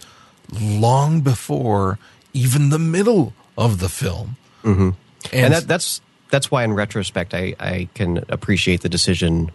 long 0.51 1.21
before 1.21 1.97
even 2.31 2.69
the 2.69 2.77
middle 2.77 3.33
of 3.57 3.79
the 3.79 3.89
film. 3.89 4.37
Mm-hmm. 4.63 4.89
and 5.33 5.53
that, 5.53 5.67
that's 5.67 5.99
that's 6.29 6.49
why 6.51 6.63
in 6.63 6.73
retrospect 6.73 7.33
I, 7.33 7.55
I 7.59 7.89
can 7.95 8.23
appreciate 8.29 8.81
the 8.81 8.87
decision 8.87 9.51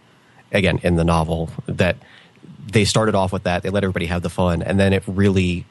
again 0.53 0.81
in 0.83 0.97
the 0.97 1.05
novel 1.05 1.51
that 1.67 1.97
they 2.67 2.85
started 2.85 3.15
off 3.15 3.33
with 3.33 3.45
that 3.45 3.63
they 3.63 3.71
let 3.71 3.85
everybody 3.85 4.07
have 4.07 4.23
the 4.23 4.29
fun 4.29 4.61
and 4.61 4.79
then 4.79 4.93
it 4.93 5.03
really 5.07 5.65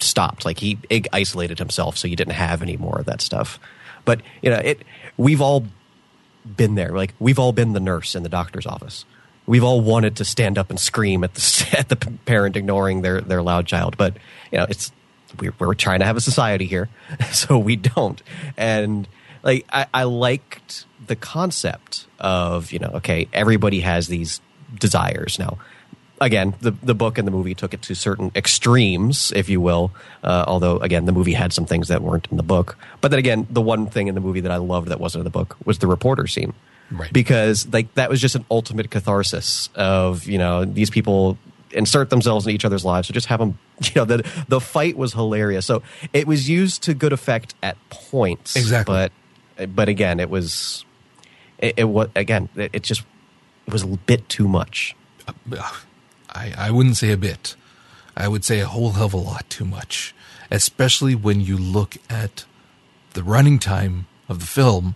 stopped 0.00 0.44
like 0.44 0.58
he 0.58 0.76
isolated 1.12 1.60
himself 1.60 1.96
so 1.96 2.08
you 2.08 2.16
didn't 2.16 2.32
have 2.32 2.62
any 2.62 2.76
more 2.76 2.98
of 2.98 3.06
that 3.06 3.20
stuff 3.20 3.60
but 4.04 4.20
you 4.42 4.50
know 4.50 4.58
it 4.58 4.82
we've 5.16 5.40
all 5.40 5.64
been 6.44 6.74
there. 6.74 6.90
Like 6.90 7.14
we've 7.18 7.38
all 7.38 7.52
been 7.52 7.72
the 7.72 7.80
nurse 7.80 8.14
in 8.14 8.22
the 8.22 8.28
doctor's 8.28 8.66
office. 8.66 9.04
We've 9.46 9.64
all 9.64 9.80
wanted 9.80 10.16
to 10.16 10.24
stand 10.24 10.56
up 10.56 10.70
and 10.70 10.80
scream 10.80 11.24
at 11.24 11.34
the 11.34 11.68
at 11.78 11.88
the 11.88 11.96
parent 11.96 12.56
ignoring 12.56 13.02
their 13.02 13.20
their 13.20 13.42
loud 13.42 13.66
child. 13.66 13.96
But 13.96 14.16
you 14.50 14.58
know 14.58 14.66
it's 14.68 14.92
we're, 15.38 15.54
we're 15.58 15.74
trying 15.74 16.00
to 16.00 16.06
have 16.06 16.16
a 16.16 16.20
society 16.20 16.66
here 16.66 16.88
so 17.32 17.58
we 17.58 17.76
don't. 17.76 18.22
And 18.56 19.08
like 19.42 19.66
I, 19.70 19.86
I 19.92 20.02
liked 20.04 20.86
the 21.06 21.16
concept 21.16 22.06
of 22.18 22.72
you 22.72 22.78
know 22.78 22.92
okay 22.94 23.28
everybody 23.32 23.80
has 23.80 24.08
these 24.08 24.40
desires. 24.78 25.38
Now 25.38 25.58
again 26.24 26.54
the 26.60 26.70
the 26.82 26.94
book 26.94 27.18
and 27.18 27.26
the 27.26 27.32
movie 27.32 27.54
took 27.54 27.74
it 27.74 27.82
to 27.82 27.94
certain 27.94 28.30
extremes 28.34 29.32
if 29.36 29.48
you 29.48 29.60
will 29.60 29.92
uh, 30.22 30.44
although 30.46 30.78
again 30.78 31.04
the 31.04 31.12
movie 31.12 31.34
had 31.34 31.52
some 31.52 31.66
things 31.66 31.88
that 31.88 32.02
weren't 32.02 32.26
in 32.30 32.36
the 32.36 32.42
book 32.42 32.76
but 33.00 33.10
then 33.10 33.18
again 33.18 33.46
the 33.50 33.62
one 33.62 33.86
thing 33.86 34.08
in 34.08 34.14
the 34.14 34.20
movie 34.20 34.40
that 34.40 34.52
i 34.52 34.56
loved 34.56 34.88
that 34.88 35.00
wasn't 35.00 35.20
in 35.20 35.24
the 35.24 35.30
book 35.30 35.56
was 35.64 35.78
the 35.78 35.86
reporter 35.86 36.26
scene 36.26 36.52
Right. 36.90 37.12
Because 37.12 37.66
like 37.72 37.92
that 37.94 38.10
was 38.10 38.20
just 38.20 38.34
an 38.34 38.44
ultimate 38.50 38.90
catharsis 38.90 39.68
of 39.74 40.26
you 40.26 40.38
know 40.38 40.64
these 40.64 40.90
people 40.90 41.38
insert 41.70 42.10
themselves 42.10 42.46
in 42.46 42.52
each 42.52 42.64
other's 42.64 42.84
lives. 42.84 43.08
So 43.08 43.14
just 43.14 43.26
have 43.26 43.40
them. 43.40 43.58
You 43.82 43.90
know 43.96 44.04
the 44.04 44.44
the 44.46 44.60
fight 44.60 44.96
was 44.96 45.14
hilarious. 45.14 45.66
So 45.66 45.82
it 46.12 46.28
was 46.28 46.48
used 46.48 46.84
to 46.84 46.94
good 46.94 47.12
effect 47.12 47.54
at 47.62 47.76
points. 47.90 48.54
Exactly. 48.54 49.10
But 49.56 49.74
but 49.74 49.88
again, 49.88 50.20
it 50.20 50.30
was 50.30 50.84
it, 51.58 51.74
it 51.78 51.84
was 51.84 52.08
again 52.14 52.48
it, 52.54 52.70
it 52.72 52.82
just 52.84 53.02
it 53.66 53.72
was 53.72 53.82
a 53.82 53.88
bit 53.88 54.28
too 54.28 54.46
much. 54.46 54.94
I, 56.34 56.52
I 56.56 56.70
wouldn't 56.70 56.96
say 56.96 57.12
a 57.12 57.16
bit. 57.16 57.54
I 58.16 58.28
would 58.28 58.44
say 58.44 58.60
a 58.60 58.66
whole 58.66 58.92
hell 58.92 59.06
of 59.06 59.14
a 59.14 59.18
lot 59.18 59.48
too 59.50 59.64
much, 59.64 60.14
especially 60.50 61.14
when 61.14 61.40
you 61.40 61.56
look 61.56 61.96
at 62.08 62.44
the 63.14 63.22
running 63.22 63.58
time 63.58 64.06
of 64.28 64.40
the 64.40 64.46
film 64.46 64.94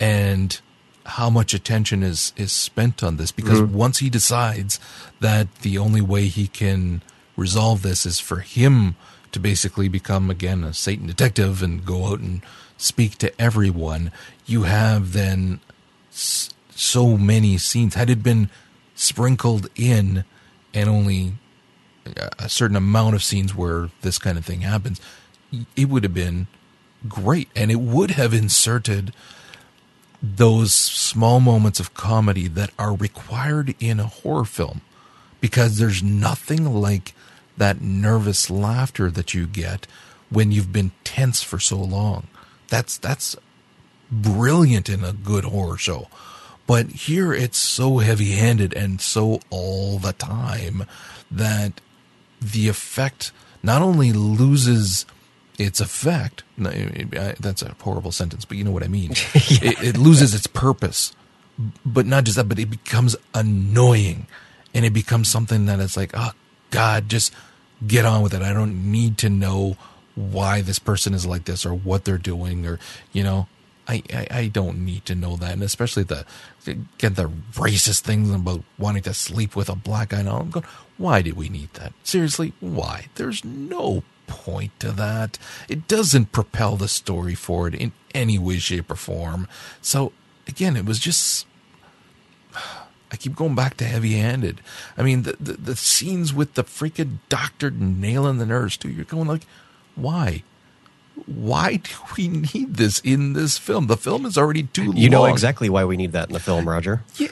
and 0.00 0.60
how 1.06 1.28
much 1.28 1.52
attention 1.52 2.02
is 2.02 2.32
is 2.36 2.52
spent 2.52 3.02
on 3.02 3.16
this. 3.16 3.32
Because 3.32 3.60
mm-hmm. 3.60 3.74
once 3.76 3.98
he 3.98 4.08
decides 4.08 4.80
that 5.20 5.54
the 5.56 5.76
only 5.78 6.00
way 6.00 6.26
he 6.26 6.46
can 6.46 7.02
resolve 7.36 7.82
this 7.82 8.06
is 8.06 8.20
for 8.20 8.38
him 8.38 8.96
to 9.32 9.40
basically 9.40 9.88
become 9.88 10.30
again 10.30 10.64
a 10.64 10.72
Satan 10.72 11.06
detective 11.06 11.62
and 11.62 11.84
go 11.84 12.06
out 12.06 12.20
and 12.20 12.40
speak 12.76 13.16
to 13.18 13.40
everyone, 13.40 14.10
you 14.46 14.62
have 14.62 15.12
then 15.12 15.60
s- 16.12 16.50
so 16.74 17.18
many 17.18 17.58
scenes. 17.58 17.94
Had 17.94 18.10
it 18.10 18.22
been 18.22 18.48
sprinkled 18.94 19.68
in 19.74 20.24
and 20.74 20.88
only 20.88 21.34
a 22.38 22.48
certain 22.48 22.76
amount 22.76 23.14
of 23.14 23.22
scenes 23.22 23.54
where 23.54 23.90
this 24.02 24.18
kind 24.18 24.36
of 24.36 24.44
thing 24.44 24.60
happens, 24.60 25.00
it 25.76 25.88
would 25.88 26.02
have 26.02 26.14
been 26.14 26.46
great. 27.08 27.48
And 27.56 27.70
it 27.70 27.80
would 27.80 28.12
have 28.12 28.34
inserted 28.34 29.14
those 30.22 30.72
small 30.72 31.40
moments 31.40 31.80
of 31.80 31.94
comedy 31.94 32.48
that 32.48 32.70
are 32.78 32.94
required 32.94 33.74
in 33.78 34.00
a 34.00 34.06
horror 34.06 34.44
film 34.44 34.80
because 35.40 35.78
there's 35.78 36.02
nothing 36.02 36.74
like 36.74 37.14
that 37.56 37.80
nervous 37.80 38.50
laughter 38.50 39.10
that 39.10 39.34
you 39.34 39.46
get 39.46 39.86
when 40.30 40.50
you've 40.50 40.72
been 40.72 40.92
tense 41.04 41.42
for 41.42 41.58
so 41.58 41.76
long. 41.76 42.26
That's 42.68 42.96
that's 42.96 43.36
brilliant 44.10 44.88
in 44.88 45.04
a 45.04 45.12
good 45.12 45.44
horror 45.44 45.76
show. 45.76 46.08
But 46.66 46.90
here 46.90 47.32
it's 47.32 47.58
so 47.58 47.98
heavy 47.98 48.32
handed 48.32 48.72
and 48.72 49.00
so 49.00 49.40
all 49.50 49.98
the 49.98 50.12
time 50.12 50.86
that 51.30 51.80
the 52.40 52.68
effect 52.68 53.32
not 53.62 53.82
only 53.82 54.12
loses 54.12 55.06
its 55.58 55.80
effect, 55.80 56.42
that's 56.58 57.62
a 57.62 57.74
horrible 57.80 58.12
sentence, 58.12 58.44
but 58.44 58.56
you 58.56 58.64
know 58.64 58.70
what 58.70 58.82
I 58.82 58.88
mean. 58.88 59.12
it, 59.34 59.82
it 59.82 59.96
loses 59.96 60.34
its 60.34 60.46
purpose. 60.46 61.14
But 61.86 62.06
not 62.06 62.24
just 62.24 62.36
that, 62.36 62.48
but 62.48 62.58
it 62.58 62.70
becomes 62.70 63.14
annoying 63.32 64.26
and 64.74 64.84
it 64.84 64.92
becomes 64.92 65.30
something 65.30 65.66
that 65.66 65.78
it's 65.78 65.96
like, 65.96 66.10
oh, 66.14 66.32
God, 66.70 67.08
just 67.08 67.32
get 67.86 68.04
on 68.04 68.22
with 68.22 68.34
it. 68.34 68.42
I 68.42 68.52
don't 68.52 68.90
need 68.90 69.18
to 69.18 69.30
know 69.30 69.76
why 70.16 70.62
this 70.62 70.78
person 70.78 71.14
is 71.14 71.26
like 71.26 71.44
this 71.44 71.64
or 71.64 71.72
what 71.72 72.04
they're 72.04 72.18
doing 72.18 72.66
or, 72.66 72.78
you 73.12 73.22
know, 73.22 73.46
I, 73.86 74.02
I, 74.12 74.26
I 74.30 74.46
don't 74.48 74.84
need 74.84 75.04
to 75.06 75.14
know 75.14 75.36
that. 75.36 75.52
And 75.52 75.62
especially 75.62 76.04
the, 76.04 76.26
get 76.98 77.16
the 77.16 77.30
racist 77.52 78.00
things 78.00 78.30
about 78.30 78.62
wanting 78.78 79.02
to 79.02 79.14
sleep 79.14 79.54
with 79.54 79.68
a 79.68 79.76
black 79.76 80.10
guy. 80.10 80.22
Now 80.22 80.38
I'm 80.38 80.50
going, 80.50 80.66
why 80.96 81.22
did 81.22 81.36
we 81.36 81.48
need 81.48 81.72
that? 81.74 81.92
Seriously, 82.02 82.52
why? 82.60 83.06
There's 83.16 83.44
no 83.44 84.02
point 84.26 84.78
to 84.80 84.90
that. 84.92 85.38
It 85.68 85.86
doesn't 85.86 86.32
propel 86.32 86.76
the 86.76 86.88
story 86.88 87.34
forward 87.34 87.74
in 87.74 87.92
any 88.14 88.38
way, 88.38 88.58
shape, 88.58 88.90
or 88.90 88.96
form. 88.96 89.48
So 89.82 90.12
again, 90.48 90.76
it 90.76 90.86
was 90.86 90.98
just 90.98 91.46
I 93.12 93.16
keep 93.16 93.36
going 93.36 93.54
back 93.54 93.76
to 93.76 93.84
heavy 93.84 94.14
handed. 94.14 94.60
I 94.96 95.02
mean, 95.02 95.22
the, 95.22 95.36
the, 95.38 95.52
the 95.52 95.76
scenes 95.76 96.34
with 96.34 96.54
the 96.54 96.64
freaking 96.64 97.18
doctor 97.28 97.70
nailing 97.70 98.38
the 98.38 98.46
nurse, 98.46 98.76
too. 98.76 98.90
You're 98.90 99.04
going 99.04 99.28
like, 99.28 99.46
why? 99.94 100.42
Why 101.26 101.76
do 101.76 101.90
we 102.16 102.28
need 102.28 102.74
this 102.74 103.00
in 103.00 103.32
this 103.34 103.56
film? 103.58 103.86
The 103.86 103.96
film 103.96 104.26
is 104.26 104.36
already 104.36 104.64
too 104.64 104.86
long. 104.86 104.96
You 104.96 105.08
know 105.10 105.26
exactly 105.26 105.68
why 105.68 105.84
we 105.84 105.96
need 105.96 106.12
that 106.12 106.28
in 106.28 106.32
the 106.32 106.40
film, 106.40 106.68
Roger. 106.68 107.02
Yeah, 107.16 107.28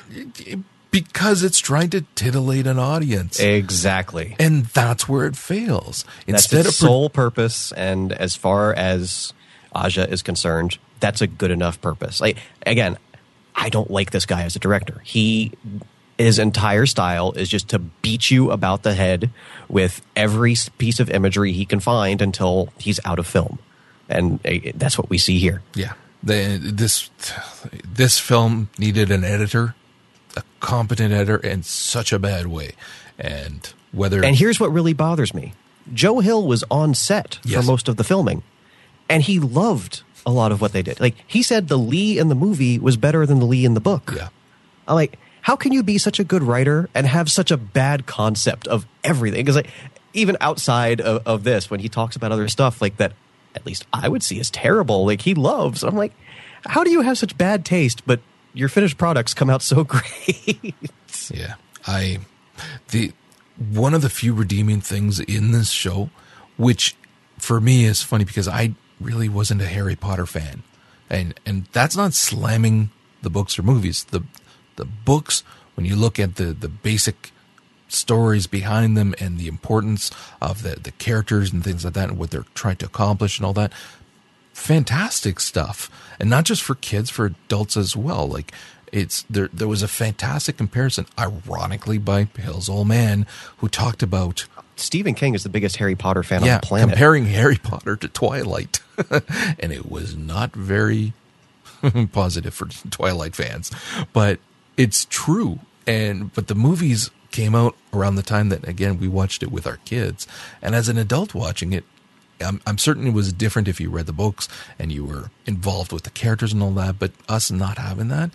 because 0.91 1.43
it's 1.43 1.59
trying 1.59 1.91
to 1.91 2.03
titillate 2.15 2.67
an 2.67 2.79
audience. 2.79 3.41
Exactly. 3.41 4.37
and 4.39 4.67
that's 4.67 5.09
where 5.09 5.27
it 5.27 5.37
fails. 5.37 6.05
That's 6.27 6.45
Instead 6.45 6.67
its 6.67 6.77
of 6.77 6.81
pro- 6.81 6.89
sole 6.89 7.11
purpose, 7.11 7.73
and 7.73 8.13
as 8.13 8.37
far 8.37 8.73
as 8.75 9.33
Aja 9.75 10.05
is 10.09 10.23
concerned, 10.23 10.79
that's 11.01 11.21
a 11.21 11.27
good 11.27 11.51
enough 11.51 11.81
purpose. 11.81 12.21
Like 12.21 12.37
again, 12.67 12.99
I 13.55 13.69
don't 13.69 13.91
like 13.91 14.11
this 14.11 14.27
guy 14.27 14.43
as 14.45 14.55
a 14.55 14.59
director. 14.59 15.01
He 15.05 15.53
his 16.19 16.39
entire 16.39 16.87
style 16.87 17.33
is 17.33 17.49
just 17.49 17.69
to 17.71 17.79
beat 17.79 18.31
you 18.31 18.51
about 18.51 18.83
the 18.85 18.95
head 18.95 19.31
with 19.69 20.03
every 20.15 20.55
piece 20.79 21.01
of 21.01 21.11
imagery 21.11 21.53
he 21.53 21.65
can 21.65 21.81
find 21.81 22.23
until 22.23 22.69
he's 22.79 23.01
out 23.05 23.19
of 23.19 23.27
film, 23.27 23.59
and 24.09 24.39
eh, 24.45 24.73
that's 24.75 24.99
what 24.99 25.11
we 25.11 25.19
see 25.19 25.39
here. 25.39 25.63
Yeah, 25.75 25.93
the, 26.23 26.59
this 26.63 27.11
this 27.87 28.19
film 28.19 28.69
needed 28.79 29.11
an 29.11 29.25
editor, 29.25 29.75
a 30.37 30.43
competent 30.61 31.13
editor, 31.13 31.37
in 31.37 31.63
such 31.63 32.13
a 32.13 32.19
bad 32.19 32.47
way. 32.47 32.73
And 33.19 33.73
whether 33.93 34.25
And 34.25 34.37
here's 34.37 34.59
what 34.59 34.73
really 34.73 34.93
bothers 34.95 35.35
me: 35.35 35.55
Joe 35.93 36.21
Hill 36.21 36.47
was 36.47 36.65
on 36.71 36.95
set 36.95 37.39
Yes. 37.45 37.61
for 37.61 37.67
most 37.71 37.89
of 37.89 37.97
the 37.97 38.05
filming, 38.05 38.43
and 39.09 39.23
he 39.23 39.39
loved 39.39 40.03
a 40.25 40.31
lot 40.31 40.53
of 40.53 40.61
what 40.61 40.73
they 40.73 40.83
did. 40.83 41.01
Like 41.01 41.17
he 41.27 41.43
said, 41.43 41.69
the 41.69 41.77
Lee 41.79 42.19
in 42.19 42.29
the 42.29 42.35
movie 42.35 42.79
was 42.79 42.97
better 42.97 43.27
than 43.27 43.39
the 43.41 43.47
Lee 43.47 43.65
in 43.65 43.75
the 43.75 43.81
book. 43.81 44.13
yeah, 44.17 44.29
I'm 44.87 44.95
like, 44.95 45.19
how 45.43 45.57
can 45.57 45.73
you 45.73 45.83
be 45.83 45.99
such 45.99 46.21
a 46.21 46.25
good 46.25 46.43
writer 46.43 46.89
and 46.95 47.07
have 47.07 47.31
such 47.31 47.51
a 47.51 47.57
bad 47.57 48.07
concept 48.07 48.67
of 48.69 48.87
everything? 49.03 49.41
Because 49.41 49.57
like, 49.57 49.71
even 50.15 50.37
outside 50.41 51.01
of, 51.01 51.27
of 51.27 51.43
this, 51.45 51.71
when 51.71 51.81
he 51.81 51.89
talks 51.89 52.15
about 52.17 52.31
other 52.33 52.47
stuff 52.49 52.81
like 52.81 52.97
that, 52.99 53.13
at 53.55 53.67
least 53.67 53.87
I 53.93 54.09
would 54.09 54.23
see 54.23 54.41
as 54.41 54.51
terrible. 54.51 55.07
Like 55.07 55.23
he 55.23 55.35
loves. 55.35 55.83
I'm 55.83 55.97
like, 55.97 56.13
how 56.67 56.85
do 56.85 56.91
you 56.91 57.03
have 57.03 57.19
such 57.19 57.37
bad 57.37 57.65
taste, 57.65 58.07
but 58.07 58.21
your 58.55 58.69
finished 58.69 58.99
products 58.99 59.35
come 59.35 59.51
out 59.51 59.63
so 59.63 59.85
great? 59.85 60.75
yeah, 61.31 61.55
I 61.87 62.19
the 62.91 63.13
one 63.59 63.95
of 63.95 64.03
the 64.03 64.11
few 64.11 64.35
redeeming 64.35 64.81
things 64.81 65.21
in 65.21 65.53
this 65.53 65.71
show, 65.71 66.11
which 66.57 66.97
for 67.39 67.61
me 67.61 67.85
is 67.85 68.03
funny 68.03 68.25
because 68.25 68.49
I 68.49 68.75
really 69.01 69.29
wasn't 69.29 69.63
a 69.63 69.67
Harry 69.67 69.97
Potter 69.97 70.27
fan, 70.27 70.63
and 71.11 71.39
and 71.45 71.67
that's 71.73 71.97
not 71.97 72.15
slamming 72.15 72.91
the 73.23 73.31
books 73.31 73.59
or 73.59 73.63
movies. 73.63 74.05
The 74.05 74.23
the 74.77 74.85
books, 74.85 75.43
when 75.75 75.87
you 75.87 75.97
look 75.97 76.19
at 76.19 76.37
the 76.37 76.47
the 76.47 76.69
basic 76.69 77.33
stories 77.93 78.47
behind 78.47 78.97
them 78.97 79.15
and 79.21 79.39
the 79.39 79.49
importance 79.49 80.11
of 80.41 80.63
the 80.63 80.77
the 80.77 80.93
characters 80.93 81.53
and 81.53 81.63
things 81.63 81.85
like 81.85 81.95
that 81.95 82.09
and 82.09 82.19
what 82.19 82.31
they're 82.31 82.47
trying 82.55 82.77
to 82.77 82.87
accomplish 82.87 83.39
and 83.39 83.47
all 83.47 83.53
that. 83.53 83.73
Fantastic 84.53 85.41
stuff. 85.41 85.91
And 86.21 86.29
not 86.29 86.45
just 86.45 86.63
for 86.63 86.75
kids 86.75 87.11
for 87.11 87.27
adults 87.27 87.77
as 87.77 87.97
well. 87.97 88.29
Like 88.29 88.53
it's 88.93 89.25
there 89.31 89.49
there 89.53 89.69
was 89.69 89.83
a 89.83 89.89
fantastic 89.89 90.57
comparison 90.59 91.07
ironically 91.19 91.99
by 91.99 92.29
Hill's 92.37 92.69
old 92.69 92.89
man 92.89 93.27
who 93.59 93.69
talked 93.69 94.03
about 94.03 94.47
Stephen 94.77 95.15
King 95.15 95.35
is 95.35 95.43
the 95.43 95.49
biggest 95.49 95.77
Harry 95.77 95.95
Potter 95.95 96.23
fan 96.23 96.45
yeah 96.45 96.55
on 96.57 96.61
the 96.61 96.67
planet. 96.67 96.91
comparing 96.91 97.27
Harry 97.27 97.57
Potter 97.57 97.97
to 97.97 98.09
Twilight. 98.09 98.81
And 99.59 99.73
it 99.73 99.91
was 99.91 100.17
not 100.17 100.55
very 100.55 101.13
positive 102.13 102.55
for 102.55 102.67
Twilight 102.91 103.35
fans. 103.35 103.71
But 104.13 104.39
it's 104.77 105.07
true. 105.07 105.61
And 105.87 106.33
but 106.35 106.47
the 106.47 106.55
movies 106.55 107.11
came 107.33 107.55
out 107.55 107.77
around 107.93 108.17
the 108.17 108.23
time 108.23 108.49
that 108.51 108.67
again 108.67 108.99
we 108.99 109.09
watched 109.09 109.43
it 109.43 109.51
with 109.51 109.67
our 109.67 109.79
kids 109.79 110.27
and 110.61 110.75
as 110.75 110.89
an 110.89 110.99
adult 110.99 111.35
watching 111.35 111.73
it 111.73 111.85
I'm, 112.41 112.61
I'm 112.67 112.79
certain 112.79 113.07
it 113.07 113.13
was 113.13 113.33
different 113.33 113.69
if 113.69 113.81
you 113.81 113.89
read 113.91 114.07
the 114.07 114.13
books 114.13 114.49
and 114.79 114.91
you 114.91 115.05
were 115.05 115.31
involved 115.47 115.93
with 115.93 116.03
the 116.03 116.11
characters 116.11 116.53
and 116.53 116.63
all 116.63 116.73
that 116.73 116.99
but 116.99 117.13
us 117.29 117.51
not 117.51 117.79
having 117.79 118.09
that 118.09 118.31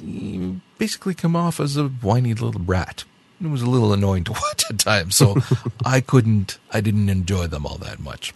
you 0.00 0.60
basically 0.78 1.14
come 1.14 1.34
off 1.34 1.58
as 1.58 1.76
a 1.76 1.88
whiny 1.88 2.34
little 2.34 2.60
brat 2.60 3.04
it 3.40 3.48
was 3.48 3.62
a 3.62 3.70
little 3.70 3.92
annoying 3.92 4.24
to 4.24 4.32
watch 4.48 4.64
at 4.70 4.78
times 4.78 5.16
so 5.16 5.36
i 5.84 6.00
couldn't 6.00 6.58
i 6.72 6.80
didn't 6.80 7.08
enjoy 7.08 7.46
them 7.46 7.66
all 7.66 7.78
that 7.78 7.98
much 7.98 8.32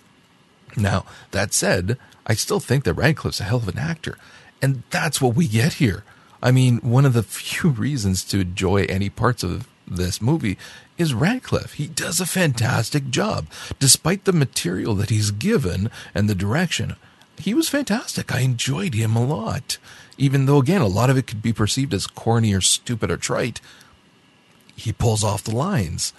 now, 0.76 1.04
that 1.30 1.52
said, 1.52 1.98
I 2.26 2.34
still 2.34 2.60
think 2.60 2.84
that 2.84 2.94
Radcliffe's 2.94 3.40
a 3.40 3.44
hell 3.44 3.58
of 3.58 3.68
an 3.68 3.78
actor. 3.78 4.16
And 4.62 4.82
that's 4.90 5.20
what 5.20 5.34
we 5.34 5.48
get 5.48 5.74
here. 5.74 6.04
I 6.42 6.50
mean, 6.50 6.78
one 6.78 7.04
of 7.04 7.12
the 7.12 7.22
few 7.22 7.70
reasons 7.70 8.24
to 8.24 8.40
enjoy 8.40 8.84
any 8.84 9.10
parts 9.10 9.42
of 9.42 9.68
this 9.90 10.22
movie 10.22 10.56
is 10.96 11.12
Radcliffe. 11.14 11.74
He 11.74 11.86
does 11.86 12.20
a 12.20 12.26
fantastic 12.26 13.10
job. 13.10 13.46
Despite 13.78 14.24
the 14.24 14.32
material 14.32 14.94
that 14.94 15.10
he's 15.10 15.30
given 15.30 15.90
and 16.14 16.28
the 16.28 16.34
direction, 16.34 16.96
he 17.38 17.54
was 17.54 17.68
fantastic. 17.68 18.32
I 18.32 18.40
enjoyed 18.40 18.94
him 18.94 19.16
a 19.16 19.24
lot. 19.24 19.78
Even 20.16 20.46
though, 20.46 20.58
again, 20.58 20.80
a 20.80 20.86
lot 20.86 21.10
of 21.10 21.16
it 21.16 21.26
could 21.26 21.42
be 21.42 21.52
perceived 21.52 21.92
as 21.94 22.06
corny 22.06 22.54
or 22.54 22.60
stupid 22.60 23.10
or 23.10 23.16
trite, 23.16 23.60
he 24.76 24.92
pulls 24.92 25.24
off 25.24 25.44
the 25.44 25.54
lines 25.54 26.12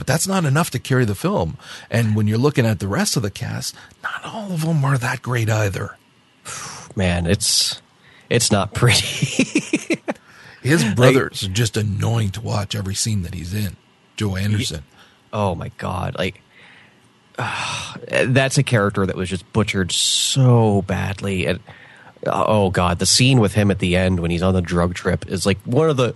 but 0.00 0.06
that's 0.06 0.26
not 0.26 0.46
enough 0.46 0.70
to 0.70 0.78
carry 0.78 1.04
the 1.04 1.14
film. 1.14 1.58
And 1.90 2.16
when 2.16 2.26
you're 2.26 2.38
looking 2.38 2.64
at 2.64 2.78
the 2.78 2.88
rest 2.88 3.18
of 3.18 3.22
the 3.22 3.30
cast, 3.30 3.76
not 4.02 4.24
all 4.24 4.50
of 4.50 4.64
them 4.64 4.82
are 4.82 4.96
that 4.96 5.20
great 5.20 5.50
either. 5.50 5.98
man, 6.96 7.26
it's 7.26 7.82
it's 8.30 8.50
not 8.50 8.72
pretty. 8.72 10.02
His 10.62 10.84
brothers 10.94 11.44
are 11.44 11.48
just 11.48 11.76
annoying 11.76 12.30
to 12.30 12.40
watch 12.40 12.74
every 12.74 12.94
scene 12.94 13.22
that 13.22 13.34
he's 13.34 13.54
in. 13.54 13.76
Joe 14.16 14.36
Anderson. 14.36 14.84
oh 15.32 15.54
my 15.54 15.70
god, 15.78 16.16
like 16.18 16.42
uh, 17.38 17.94
that's 18.26 18.58
a 18.58 18.62
character 18.62 19.06
that 19.06 19.16
was 19.16 19.28
just 19.28 19.50
butchered 19.52 19.92
so 19.92 20.82
badly 20.82 21.46
and 21.46 21.60
oh 22.26 22.70
god, 22.70 22.98
the 22.98 23.06
scene 23.06 23.40
with 23.40 23.54
him 23.54 23.70
at 23.70 23.78
the 23.78 23.96
end 23.96 24.20
when 24.20 24.30
he's 24.30 24.42
on 24.42 24.54
the 24.54 24.60
drug 24.60 24.94
trip 24.94 25.26
is 25.28 25.46
like 25.46 25.58
one 25.64 25.88
of 25.88 25.96
the 25.96 26.14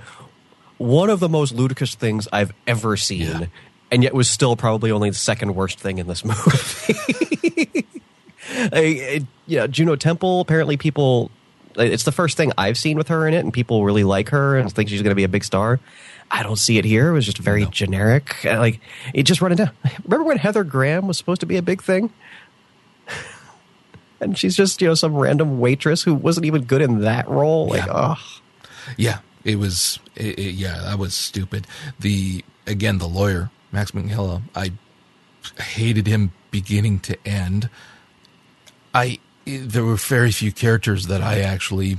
one 0.79 1.09
of 1.11 1.21
the 1.21 1.29
most 1.29 1.55
ludicrous 1.55 1.95
things 1.95 2.29
I've 2.33 2.53
ever 2.67 2.97
seen. 2.97 3.23
Yeah. 3.23 3.47
And 3.91 4.03
yet 4.03 4.13
was 4.13 4.29
still 4.29 4.57
probably 4.57 4.91
only 4.91 5.11
the 5.11 5.15
second 5.17 5.55
worst 5.55 5.79
thing 5.79 5.99
in 5.99 6.07
this 6.07 6.25
movie. 6.25 7.87
I, 8.51 8.79
it, 8.81 9.23
you 9.47 9.59
know, 9.59 9.67
Juno 9.67 9.95
Temple. 9.97 10.41
Apparently, 10.41 10.77
people. 10.77 11.31
It's 11.77 12.05
the 12.05 12.13
first 12.13 12.37
thing 12.37 12.53
I've 12.57 12.79
seen 12.79 12.97
with 12.97 13.09
her 13.09 13.27
in 13.27 13.35
it, 13.35 13.39
and 13.39 13.53
people 13.53 13.85
really 13.85 14.05
like 14.05 14.29
her 14.31 14.57
and 14.57 14.73
think 14.73 14.89
she's 14.89 15.03
going 15.03 15.11
to 15.11 15.17
be 15.17 15.25
a 15.25 15.29
big 15.29 15.45
star. 15.45 15.81
I 16.31 16.43
don't 16.43 16.57
see 16.57 16.79
it 16.79 16.85
here. 16.85 17.11
It 17.11 17.13
was 17.13 17.25
just 17.27 17.39
very 17.39 17.67
generic. 17.67 18.45
Uh, 18.45 18.59
Like 18.59 18.81
it 19.13 19.25
just 19.25 19.41
running 19.43 19.57
down. 19.59 19.71
Remember 20.05 20.25
when 20.25 20.39
Heather 20.39 20.65
Graham 20.65 21.07
was 21.07 21.19
supposed 21.19 21.41
to 21.41 21.47
be 21.47 21.57
a 21.57 21.63
big 21.63 21.83
thing, 21.83 22.11
and 24.21 24.37
she's 24.39 24.57
just 24.57 24.81
you 24.81 24.89
know 24.89 24.95
some 24.95 25.15
random 25.15 25.61
waitress 25.61 26.03
who 26.03 26.15
wasn't 26.15 26.47
even 26.47 26.63
good 26.65 26.83
in 26.83 27.01
that 27.01 27.29
role. 27.29 27.69
Like, 27.69 27.87
Yeah. 27.87 28.15
oh, 28.17 28.41
Yeah, 28.97 29.19
it 29.45 29.57
was. 29.59 29.99
It, 30.17 30.39
it- 30.39 30.55
yeah, 30.55 30.81
that 30.85 30.99
was 30.99 31.15
stupid. 31.15 31.67
The 32.01 32.45
again, 32.67 32.99
the 32.99 33.09
lawyer 33.09 33.51
Max 33.73 33.91
Minghella. 33.91 34.43
I 34.55 34.73
hated 35.61 36.07
him 36.07 36.33
beginning 36.51 37.01
to 37.01 37.19
end. 37.27 37.69
I 38.95 39.19
there 39.47 39.85
were 39.85 39.97
very 39.97 40.33
few 40.33 40.53
characters 40.53 41.07
that 41.07 41.23
I 41.23 41.41
actually 41.41 41.99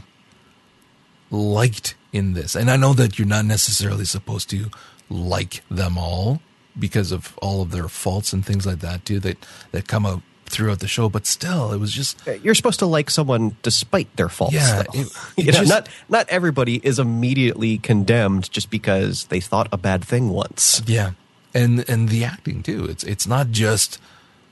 liked 1.31 1.95
in 2.11 2.33
this, 2.33 2.55
and 2.55 2.69
I 2.71 2.77
know 2.77 2.93
that 2.93 3.17
you're 3.19 3.27
not 3.27 3.45
necessarily 3.45 4.05
supposed 4.05 4.49
to 4.51 4.69
like 5.09 5.63
them 5.69 5.97
all 5.97 6.41
because 6.77 7.11
of 7.11 7.37
all 7.41 7.61
of 7.61 7.71
their 7.71 7.87
faults 7.87 8.33
and 8.33 8.45
things 8.45 8.65
like 8.65 8.79
that 8.79 9.05
too 9.05 9.19
that 9.21 9.37
that 9.71 9.87
come 9.87 10.05
out 10.05 10.21
throughout 10.45 10.79
the 10.79 10.87
show. 10.87 11.09
But 11.09 11.25
still, 11.25 11.73
it 11.73 11.77
was 11.79 11.91
just 11.91 12.19
you're 12.43 12.55
supposed 12.55 12.79
to 12.79 12.85
like 12.85 13.09
someone 13.09 13.57
despite 13.63 14.15
their 14.15 14.29
faults. 14.29 14.53
Yeah, 14.55 14.83
it- 14.93 15.07
it 15.37 15.45
You 15.45 15.51
know, 15.51 15.59
just- 15.59 15.69
not 15.69 15.89
not 16.09 16.29
everybody 16.29 16.79
is 16.83 16.99
immediately 16.99 17.77
condemned 17.77 18.51
just 18.51 18.69
because 18.69 19.25
they 19.25 19.39
thought 19.39 19.67
a 19.71 19.77
bad 19.77 20.03
thing 20.03 20.29
once. 20.29 20.81
Yeah, 20.85 21.11
and 21.53 21.87
and 21.89 22.09
the 22.09 22.23
acting 22.23 22.63
too. 22.63 22.85
It's 22.85 23.03
it's 23.03 23.27
not 23.27 23.51
just 23.51 23.99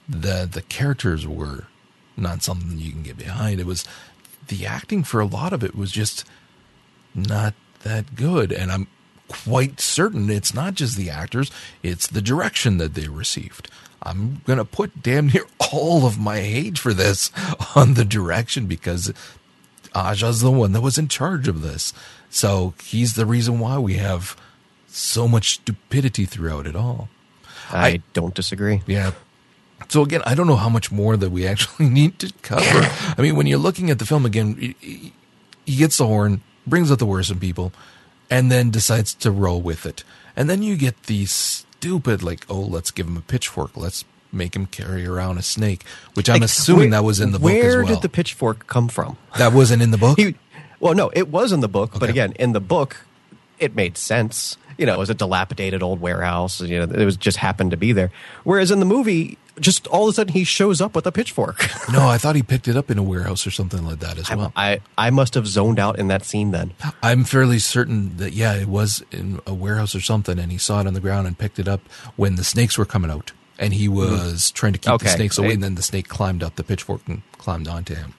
the 0.10 0.47
the 0.51 0.62
characters 0.63 1.25
were 1.27 1.65
not 2.17 2.43
something 2.43 2.78
you 2.78 2.91
can 2.91 3.04
get 3.04 3.17
behind. 3.17 3.60
It 3.60 3.65
was 3.65 3.86
the 4.47 4.65
acting 4.65 5.04
for 5.04 5.19
a 5.19 5.26
lot 5.26 5.54
of 5.54 5.63
it 5.63 5.76
was 5.76 5.91
just 5.91 6.26
not 7.15 7.54
that 7.84 8.15
good, 8.15 8.52
and 8.52 8.71
I'm 8.71 8.88
quite 9.28 9.80
certain 9.80 10.30
it's 10.30 10.54
not 10.54 10.76
just 10.76 10.97
the 10.97 11.10
actors; 11.10 11.52
it's 11.82 12.08
the 12.08 12.21
direction 12.21 12.78
that 12.78 12.93
they 12.93 13.08
received. 13.08 13.69
I'm 14.02 14.41
gonna 14.45 14.65
put 14.65 15.02
damn 15.02 15.28
near 15.28 15.45
all 15.71 16.06
of 16.06 16.19
my 16.19 16.39
hate 16.41 16.78
for 16.78 16.93
this 16.93 17.32
on 17.76 17.93
the 17.93 18.06
direction 18.06 18.65
because 18.67 19.13
Aja's 19.95 20.41
the 20.41 20.52
one 20.52 20.71
that 20.73 20.82
was 20.82 20.97
in 20.97 21.08
charge 21.08 21.47
of 21.47 21.62
this. 21.62 21.93
So 22.30 22.73
he's 22.84 23.13
the 23.13 23.26
reason 23.28 23.60
why 23.60 23.78
we 23.78 23.93
have 23.95 24.36
so 24.88 25.28
much 25.28 25.54
stupidity 25.56 26.26
throughout 26.26 26.67
it 26.67 26.76
all. 26.76 27.10
I, 27.71 27.88
I- 27.88 28.02
don't 28.13 28.34
disagree. 28.34 28.82
Yeah. 28.88 29.12
So 29.93 30.01
again, 30.01 30.23
I 30.25 30.34
don't 30.34 30.47
know 30.47 30.56
how 30.56 30.69
much 30.69 30.91
more 30.91 31.15
that 31.15 31.29
we 31.29 31.45
actually 31.45 31.88
need 31.99 32.17
to 32.17 32.34
cover. 32.41 32.63
I 33.15 33.21
mean, 33.21 33.36
when 33.36 33.45
you're 33.45 33.60
looking 33.60 33.91
at 33.91 33.99
the 33.99 34.08
film 34.08 34.25
again, 34.25 34.73
he- 34.82 35.13
gets 35.67 35.99
the 35.99 36.08
horn, 36.08 36.41
brings 36.65 36.91
out 36.91 36.97
the 36.97 37.06
worst 37.06 37.29
in 37.29 37.39
people, 37.39 37.71
and 38.27 38.51
then 38.51 38.71
decides 38.71 39.13
to 39.13 39.29
roll 39.29 39.62
with 39.62 39.86
it. 39.86 40.03
And 40.36 40.49
then 40.49 40.63
you 40.63 40.77
get 40.77 41.03
the 41.03 41.27
stupid, 41.27 42.23
like, 42.23 42.43
oh, 42.49 42.60
let's 42.60 42.89
give 42.89 43.06
him 43.06 43.17
a 43.17 43.21
pitchfork. 43.21 43.77
Let's 43.77 44.03
make 44.32 44.56
him 44.56 44.65
carry 44.65 45.06
around 45.06 45.38
a 45.38 45.43
snake, 45.43 45.86
which 46.15 46.27
I'm 46.27 46.38
Like, 46.41 46.45
assuming 46.49 46.89
where- 46.89 47.01
that 47.01 47.03
was 47.03 47.19
in 47.19 47.32
the 47.32 47.38
book 47.38 47.45
Where 47.51 47.82
as 47.82 47.86
well. 47.86 47.93
did 47.93 48.01
the 48.01 48.10
pitchfork 48.10 48.65
come 48.65 48.88
from? 48.88 49.17
that 49.38 49.53
wasn't 49.53 49.84
in 49.84 49.91
the 49.91 49.99
book? 49.99 50.17
He, 50.23 50.34
well, 50.79 50.95
no, 50.95 51.12
it 51.13 51.27
was 51.29 51.51
in 51.51 51.60
the 51.60 51.69
book, 51.69 51.91
but 51.99 52.10
again, 52.10 52.32
in 52.39 52.53
the 52.53 52.60
book, 52.60 53.06
it 53.60 53.75
made 53.75 53.95
sense. 53.95 54.58
You 54.79 54.88
know, 54.88 54.93
it 54.95 54.97
was 54.99 55.12
a 55.12 55.13
dilapidated 55.13 55.84
old 55.84 56.01
warehouse. 56.01 56.60
You 56.62 56.79
know, 56.79 56.93
it 57.01 57.06
was 57.06 57.15
just 57.15 57.38
happened 57.38 57.69
to 57.71 57.77
be 57.77 57.91
there. 57.93 58.10
Whereas 58.43 58.71
in 58.71 58.79
the 58.79 58.86
movie, 58.86 59.38
just 59.59 59.87
all 59.87 60.07
of 60.07 60.09
a 60.09 60.13
sudden 60.13 60.33
he 60.33 60.43
shows 60.43 60.81
up 60.81 60.95
with 60.95 61.05
a 61.05 61.11
pitchfork. 61.11 61.65
no, 61.91 62.07
I 62.07 62.17
thought 62.17 62.35
he 62.35 62.43
picked 62.43 62.67
it 62.67 62.75
up 62.75 62.89
in 62.89 62.97
a 62.97 63.03
warehouse 63.03 63.45
or 63.45 63.51
something 63.51 63.85
like 63.85 63.99
that 63.99 64.17
as 64.17 64.29
well. 64.29 64.51
I 64.55 64.81
I 64.97 65.09
must 65.09 65.35
have 65.35 65.47
zoned 65.47 65.79
out 65.79 65.99
in 65.99 66.07
that 66.07 66.25
scene 66.25 66.51
then. 66.51 66.73
I'm 67.01 67.23
fairly 67.23 67.59
certain 67.59 68.17
that 68.17 68.33
yeah, 68.33 68.53
it 68.55 68.67
was 68.67 69.03
in 69.11 69.39
a 69.45 69.53
warehouse 69.53 69.95
or 69.95 70.01
something, 70.01 70.39
and 70.39 70.51
he 70.51 70.57
saw 70.57 70.79
it 70.81 70.87
on 70.87 70.93
the 70.93 70.99
ground 70.99 71.27
and 71.27 71.37
picked 71.37 71.59
it 71.59 71.67
up 71.67 71.81
when 72.15 72.35
the 72.35 72.43
snakes 72.43 72.77
were 72.77 72.85
coming 72.85 73.11
out, 73.11 73.31
and 73.59 73.73
he 73.73 73.87
was 73.87 74.51
trying 74.51 74.73
to 74.73 74.79
keep 74.79 74.99
the 74.99 75.05
Mm-hmm. 75.05 75.15
Snakes 75.15 75.37
away, 75.37 75.53
and 75.53 75.63
then 75.63 75.75
the 75.75 75.83
snake 75.83 76.07
climbed 76.07 76.43
up 76.43 76.55
the 76.55 76.63
pitchfork 76.63 77.01
and 77.07 77.21
climbed 77.37 77.67
onto 77.67 77.93
him. 77.95 78.13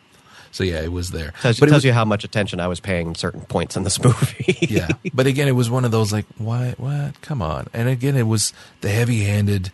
So 0.53 0.63
yeah, 0.63 0.83
it 0.83 0.93
was 0.93 1.11
there. 1.11 1.33
Tells, 1.43 1.59
but 1.59 1.69
it 1.69 1.71
tells 1.71 1.79
was, 1.79 1.85
you 1.87 1.93
how 1.93 2.05
much 2.05 2.23
attention 2.23 2.61
I 2.61 2.69
was 2.69 2.79
paying 2.79 3.09
in 3.09 3.15
certain 3.17 3.41
points 3.41 3.77
in 3.77 3.83
this 3.83 4.01
movie. 4.05 4.57
yeah, 4.61 4.87
but 5.13 5.27
again, 5.27 5.49
it 5.49 5.53
was 5.53 5.69
one 5.69 5.85
of 5.85 5.91
those 5.91 6.13
like 6.13 6.27
what, 6.39 6.79
what? 6.79 7.21
Come 7.23 7.43
on! 7.43 7.67
And 7.73 7.89
again, 7.89 8.17
it 8.17 8.29
was 8.29 8.53
the 8.81 8.89
heavy-handed 8.91 9.73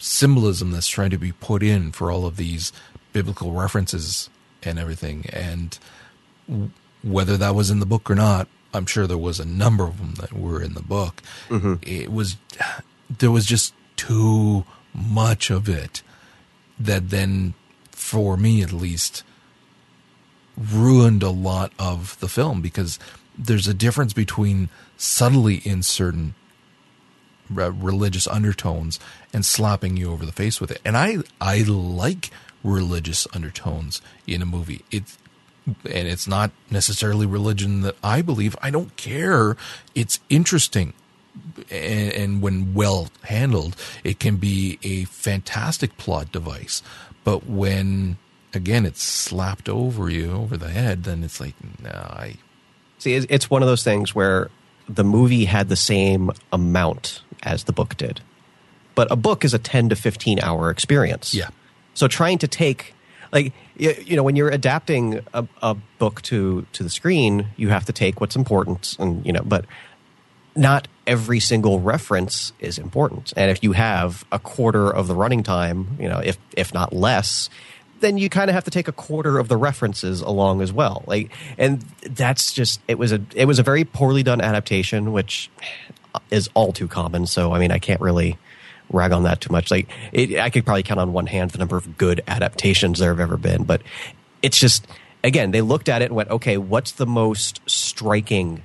symbolism 0.00 0.72
that's 0.72 0.88
trying 0.88 1.10
to 1.10 1.18
be 1.18 1.30
put 1.30 1.62
in 1.62 1.92
for 1.92 2.10
all 2.10 2.26
of 2.26 2.36
these 2.36 2.72
biblical 3.12 3.52
references 3.52 4.28
and 4.62 4.78
everything, 4.78 5.26
and 5.32 5.78
whether 7.02 7.36
that 7.36 7.54
was 7.54 7.70
in 7.70 7.78
the 7.78 7.86
book 7.86 8.10
or 8.10 8.14
not, 8.14 8.48
I'm 8.72 8.86
sure 8.86 9.06
there 9.06 9.18
was 9.18 9.38
a 9.38 9.44
number 9.44 9.84
of 9.84 9.98
them 9.98 10.14
that 10.14 10.32
were 10.32 10.62
in 10.62 10.74
the 10.74 10.82
book. 10.82 11.22
Mm-hmm. 11.48 11.74
It 11.82 12.10
was 12.10 12.36
there 13.18 13.30
was 13.30 13.46
just 13.46 13.74
too 13.96 14.64
much 14.94 15.50
of 15.50 15.68
it 15.68 16.02
that 16.78 17.10
then, 17.10 17.54
for 17.90 18.36
me 18.36 18.62
at 18.62 18.72
least, 18.72 19.22
ruined 20.56 21.22
a 21.22 21.30
lot 21.30 21.72
of 21.78 22.18
the 22.20 22.28
film 22.28 22.60
because 22.60 22.98
there's 23.36 23.68
a 23.68 23.74
difference 23.74 24.12
between 24.12 24.68
subtly 24.96 25.62
inserting 25.64 26.34
re- 27.48 27.68
religious 27.68 28.26
undertones 28.26 29.00
and 29.32 29.44
slapping 29.44 29.96
you 29.96 30.10
over 30.10 30.26
the 30.26 30.32
face 30.32 30.60
with 30.60 30.70
it. 30.70 30.80
And 30.84 30.96
I 30.96 31.18
I 31.40 31.62
like 31.62 32.30
religious 32.62 33.26
undertones 33.34 34.02
in 34.26 34.42
a 34.42 34.46
movie. 34.46 34.84
It's 34.90 35.18
and 35.66 36.08
it's 36.08 36.26
not 36.26 36.50
necessarily 36.70 37.26
religion 37.26 37.82
that 37.82 37.96
I 38.02 38.22
believe. 38.22 38.56
I 38.62 38.70
don't 38.70 38.96
care. 38.96 39.56
It's 39.94 40.20
interesting. 40.28 40.94
And, 41.70 42.12
and 42.12 42.42
when 42.42 42.74
well 42.74 43.08
handled, 43.22 43.76
it 44.02 44.18
can 44.18 44.36
be 44.36 44.78
a 44.82 45.04
fantastic 45.04 45.96
plot 45.96 46.32
device. 46.32 46.82
But 47.24 47.46
when 47.46 48.18
again 48.52 48.84
it's 48.84 49.02
slapped 49.02 49.68
over 49.68 50.10
you 50.10 50.32
over 50.32 50.56
the 50.56 50.70
head, 50.70 51.04
then 51.04 51.22
it's 51.22 51.40
like, 51.40 51.54
no, 51.80 51.90
I 51.90 52.36
See, 53.00 53.14
it's 53.14 53.48
one 53.48 53.62
of 53.62 53.68
those 53.68 53.82
things 53.82 54.14
where 54.14 54.50
the 54.86 55.04
movie 55.04 55.46
had 55.46 55.70
the 55.70 55.76
same 55.76 56.30
amount 56.52 57.22
as 57.42 57.64
the 57.64 57.72
book 57.72 57.96
did, 57.96 58.20
but 59.00 59.10
a 59.10 59.16
book 59.16 59.46
is 59.46 59.54
a 59.54 59.58
ten 59.58 59.88
to 59.88 59.96
fifteen 59.96 60.38
hour 60.40 60.68
experience. 60.68 61.32
Yeah. 61.32 61.48
So 61.94 62.06
trying 62.06 62.36
to 62.36 62.46
take 62.46 62.92
like 63.32 63.54
you, 63.78 63.94
you 64.04 64.14
know 64.14 64.22
when 64.22 64.36
you're 64.36 64.50
adapting 64.50 65.20
a, 65.32 65.46
a 65.62 65.74
book 65.98 66.20
to 66.28 66.66
to 66.74 66.82
the 66.82 66.90
screen, 66.90 67.46
you 67.56 67.70
have 67.70 67.86
to 67.86 67.94
take 67.94 68.20
what's 68.20 68.36
important, 68.36 68.96
and 68.98 69.24
you 69.24 69.32
know, 69.32 69.40
but 69.42 69.64
not 70.54 70.86
every 71.06 71.40
single 71.40 71.80
reference 71.80 72.52
is 72.60 72.76
important. 72.76 73.32
And 73.38 73.50
if 73.50 73.62
you 73.62 73.72
have 73.72 74.26
a 74.30 74.38
quarter 74.38 74.90
of 74.90 75.06
the 75.06 75.14
running 75.14 75.42
time, 75.44 75.96
you 75.98 76.06
know, 76.06 76.18
if 76.18 76.36
if 76.54 76.74
not 76.74 76.92
less, 76.92 77.48
then 78.00 78.18
you 78.18 78.28
kind 78.28 78.50
of 78.50 78.54
have 78.54 78.64
to 78.64 78.70
take 78.70 78.86
a 78.86 78.92
quarter 78.92 79.38
of 79.38 79.48
the 79.48 79.56
references 79.56 80.20
along 80.20 80.60
as 80.60 80.74
well. 80.74 81.04
Like, 81.06 81.32
and 81.56 81.80
that's 82.02 82.52
just 82.52 82.82
it 82.86 82.98
was 82.98 83.12
a 83.12 83.22
it 83.34 83.46
was 83.46 83.58
a 83.58 83.62
very 83.62 83.84
poorly 83.84 84.22
done 84.22 84.42
adaptation, 84.42 85.12
which 85.12 85.48
is 86.30 86.50
all 86.52 86.74
too 86.74 86.86
common. 86.86 87.24
So 87.24 87.54
I 87.54 87.58
mean, 87.58 87.70
I 87.70 87.78
can't 87.78 88.02
really 88.02 88.36
rag 88.90 89.12
on 89.12 89.22
that 89.24 89.40
too 89.40 89.52
much. 89.52 89.70
Like, 89.70 89.88
it, 90.12 90.38
I 90.38 90.50
could 90.50 90.64
probably 90.64 90.82
count 90.82 91.00
on 91.00 91.12
one 91.12 91.26
hand 91.26 91.50
the 91.50 91.58
number 91.58 91.76
of 91.76 91.96
good 91.96 92.22
adaptations 92.26 92.98
there 92.98 93.10
have 93.10 93.20
ever 93.20 93.36
been, 93.36 93.64
but 93.64 93.82
it's 94.42 94.58
just 94.58 94.86
again 95.22 95.50
they 95.50 95.60
looked 95.60 95.88
at 95.88 96.02
it 96.02 96.06
and 96.06 96.16
went, 96.16 96.30
okay, 96.30 96.56
what's 96.56 96.92
the 96.92 97.06
most 97.06 97.60
striking 97.66 98.62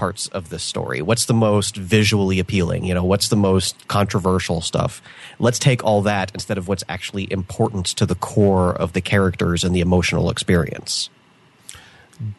parts 0.00 0.28
of 0.28 0.48
the 0.48 0.58
story? 0.58 1.02
What's 1.02 1.26
the 1.26 1.34
most 1.34 1.76
visually 1.76 2.38
appealing? 2.38 2.84
You 2.84 2.94
know, 2.94 3.04
what's 3.04 3.28
the 3.28 3.36
most 3.36 3.86
controversial 3.86 4.62
stuff? 4.62 5.02
Let's 5.38 5.58
take 5.58 5.84
all 5.84 6.00
that 6.02 6.30
instead 6.32 6.56
of 6.56 6.68
what's 6.68 6.82
actually 6.88 7.30
important 7.30 7.84
to 7.86 8.06
the 8.06 8.14
core 8.14 8.74
of 8.74 8.94
the 8.94 9.02
characters 9.02 9.62
and 9.62 9.76
the 9.76 9.82
emotional 9.82 10.30
experience. 10.30 11.10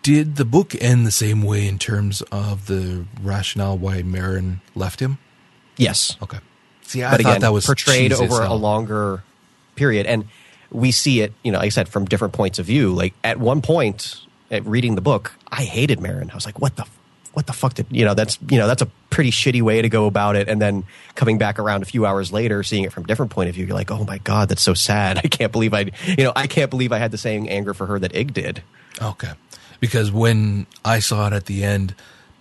Did 0.01 0.37
the 0.37 0.45
book 0.45 0.73
end 0.81 1.05
the 1.05 1.11
same 1.11 1.43
way 1.43 1.67
in 1.67 1.77
terms 1.77 2.21
of 2.31 2.65
the 2.65 3.05
rationale 3.21 3.77
why 3.77 4.01
Merrin 4.01 4.61
left 4.73 4.99
him? 4.99 5.19
Yes. 5.77 6.17
Okay. 6.21 6.39
See, 6.91 7.03
I 7.03 7.11
but 7.11 7.21
thought 7.21 7.29
again, 7.31 7.41
that 7.41 7.53
was 7.53 7.65
portrayed 7.65 8.11
over 8.11 8.41
a 8.41 8.53
longer 8.53 9.23
period. 9.75 10.05
And 10.05 10.27
we 10.71 10.91
see 10.91 11.21
it, 11.21 11.33
you 11.41 11.51
know, 11.51 11.59
like 11.59 11.67
I 11.67 11.69
said, 11.69 11.87
from 11.87 12.05
different 12.05 12.33
points 12.33 12.59
of 12.59 12.65
view. 12.65 12.93
Like 12.93 13.13
at 13.23 13.37
one 13.39 13.61
point, 13.61 14.19
at 14.49 14.65
reading 14.65 14.95
the 14.95 15.01
book, 15.01 15.33
I 15.47 15.63
hated 15.63 15.99
Merrin. 15.99 16.29
I 16.31 16.35
was 16.35 16.45
like, 16.45 16.59
what 16.59 16.75
the 16.75 16.85
what 17.33 17.47
the 17.47 17.53
fuck 17.53 17.75
did 17.75 17.85
you 17.89 18.03
know? 18.03 18.13
That's 18.13 18.37
you 18.49 18.57
know 18.57 18.67
that's 18.67 18.81
a 18.81 18.87
pretty 19.09 19.31
shitty 19.31 19.61
way 19.61 19.81
to 19.81 19.87
go 19.87 20.05
about 20.05 20.35
it. 20.35 20.49
And 20.49 20.61
then 20.61 20.83
coming 21.15 21.37
back 21.37 21.59
around 21.59 21.81
a 21.81 21.85
few 21.85 22.05
hours 22.05 22.33
later, 22.33 22.61
seeing 22.61 22.83
it 22.83 22.91
from 22.91 23.05
a 23.05 23.07
different 23.07 23.31
point 23.31 23.47
of 23.47 23.55
view, 23.55 23.65
you're 23.65 23.75
like, 23.75 23.89
oh 23.89 24.03
my 24.03 24.17
god, 24.17 24.49
that's 24.49 24.61
so 24.61 24.73
sad. 24.73 25.17
I 25.17 25.27
can't 25.27 25.53
believe 25.53 25.73
I 25.73 25.91
you 26.05 26.25
know 26.25 26.33
I 26.35 26.47
can't 26.47 26.69
believe 26.69 26.91
I 26.91 26.97
had 26.97 27.11
the 27.11 27.17
same 27.17 27.47
anger 27.49 27.73
for 27.73 27.85
her 27.85 27.99
that 27.99 28.13
Ig 28.13 28.33
did. 28.33 28.63
Okay, 29.01 29.31
because 29.79 30.11
when 30.11 30.67
I 30.83 30.99
saw 30.99 31.27
it 31.27 31.33
at 31.33 31.45
the 31.45 31.63
end, 31.63 31.95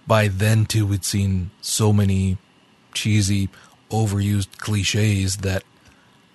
by 0.09 0.27
then 0.27 0.67
too 0.67 0.87
we'd 0.87 1.05
seen 1.05 1.53
so 1.61 1.93
many 1.93 2.39
cheesy, 2.93 3.49
overused 3.91 4.59
cliches 4.59 5.39
that 5.39 5.65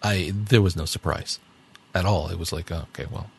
I 0.04 0.32
there 0.34 0.62
was 0.62 0.76
no 0.76 0.86
surprise 0.86 1.40
at 1.94 2.06
all. 2.06 2.30
It 2.30 2.38
was 2.38 2.52
like, 2.52 2.72
oh, 2.72 2.86
okay, 2.94 3.06
well, 3.12 3.30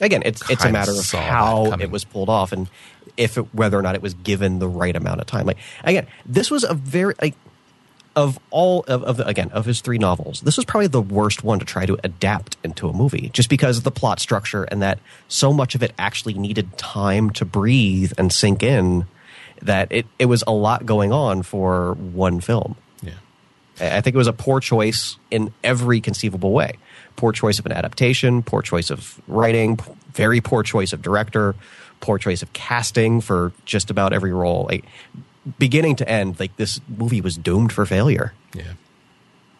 again, 0.00 0.22
it's 0.24 0.48
it's 0.50 0.64
a 0.64 0.72
matter 0.72 0.92
of 0.92 1.10
how 1.10 1.72
it 1.80 1.90
was 1.90 2.04
pulled 2.04 2.28
off 2.28 2.52
and 2.52 2.68
if 3.16 3.36
it, 3.36 3.54
whether 3.54 3.78
or 3.78 3.82
not 3.82 3.94
it 3.94 4.02
was 4.02 4.14
given 4.14 4.58
the 4.58 4.68
right 4.68 4.96
amount 4.96 5.20
of 5.20 5.26
time. 5.26 5.46
Like 5.46 5.58
again, 5.84 6.06
this 6.26 6.50
was 6.50 6.64
a 6.64 6.74
very 6.74 7.14
like 7.20 7.34
of 8.16 8.36
all 8.50 8.84
of, 8.88 9.04
of 9.04 9.16
the, 9.18 9.26
again 9.26 9.50
of 9.52 9.64
his 9.64 9.80
three 9.80 9.98
novels, 9.98 10.40
this 10.40 10.56
was 10.56 10.64
probably 10.64 10.88
the 10.88 11.00
worst 11.00 11.44
one 11.44 11.60
to 11.60 11.64
try 11.64 11.86
to 11.86 11.96
adapt 12.02 12.56
into 12.64 12.88
a 12.88 12.92
movie, 12.92 13.30
just 13.32 13.48
because 13.48 13.78
of 13.78 13.84
the 13.84 13.92
plot 13.92 14.18
structure 14.18 14.64
and 14.64 14.82
that 14.82 14.98
so 15.28 15.52
much 15.52 15.76
of 15.76 15.82
it 15.84 15.92
actually 15.98 16.34
needed 16.34 16.76
time 16.76 17.30
to 17.30 17.44
breathe 17.44 18.12
and 18.18 18.32
sink 18.32 18.62
in. 18.62 19.06
That 19.60 19.90
it, 19.90 20.06
it 20.20 20.26
was 20.26 20.44
a 20.46 20.52
lot 20.52 20.86
going 20.86 21.12
on 21.12 21.42
for 21.42 21.94
one 21.94 22.40
film. 22.40 22.76
I 23.80 24.00
think 24.00 24.14
it 24.14 24.18
was 24.18 24.26
a 24.26 24.32
poor 24.32 24.60
choice 24.60 25.16
in 25.30 25.52
every 25.62 26.00
conceivable 26.00 26.52
way. 26.52 26.74
Poor 27.16 27.32
choice 27.32 27.58
of 27.58 27.66
an 27.66 27.72
adaptation, 27.72 28.42
poor 28.42 28.62
choice 28.62 28.90
of 28.90 29.20
writing, 29.26 29.78
very 30.12 30.40
poor 30.40 30.62
choice 30.62 30.92
of 30.92 31.02
director, 31.02 31.54
poor 32.00 32.18
choice 32.18 32.42
of 32.42 32.52
casting 32.52 33.20
for 33.20 33.52
just 33.64 33.90
about 33.90 34.12
every 34.12 34.32
role. 34.32 34.66
Like 34.68 34.84
beginning 35.58 35.96
to 35.96 36.08
end, 36.08 36.38
like 36.38 36.56
this 36.56 36.80
movie 36.88 37.20
was 37.20 37.36
doomed 37.36 37.72
for 37.72 37.86
failure. 37.86 38.32
yeah. 38.54 38.72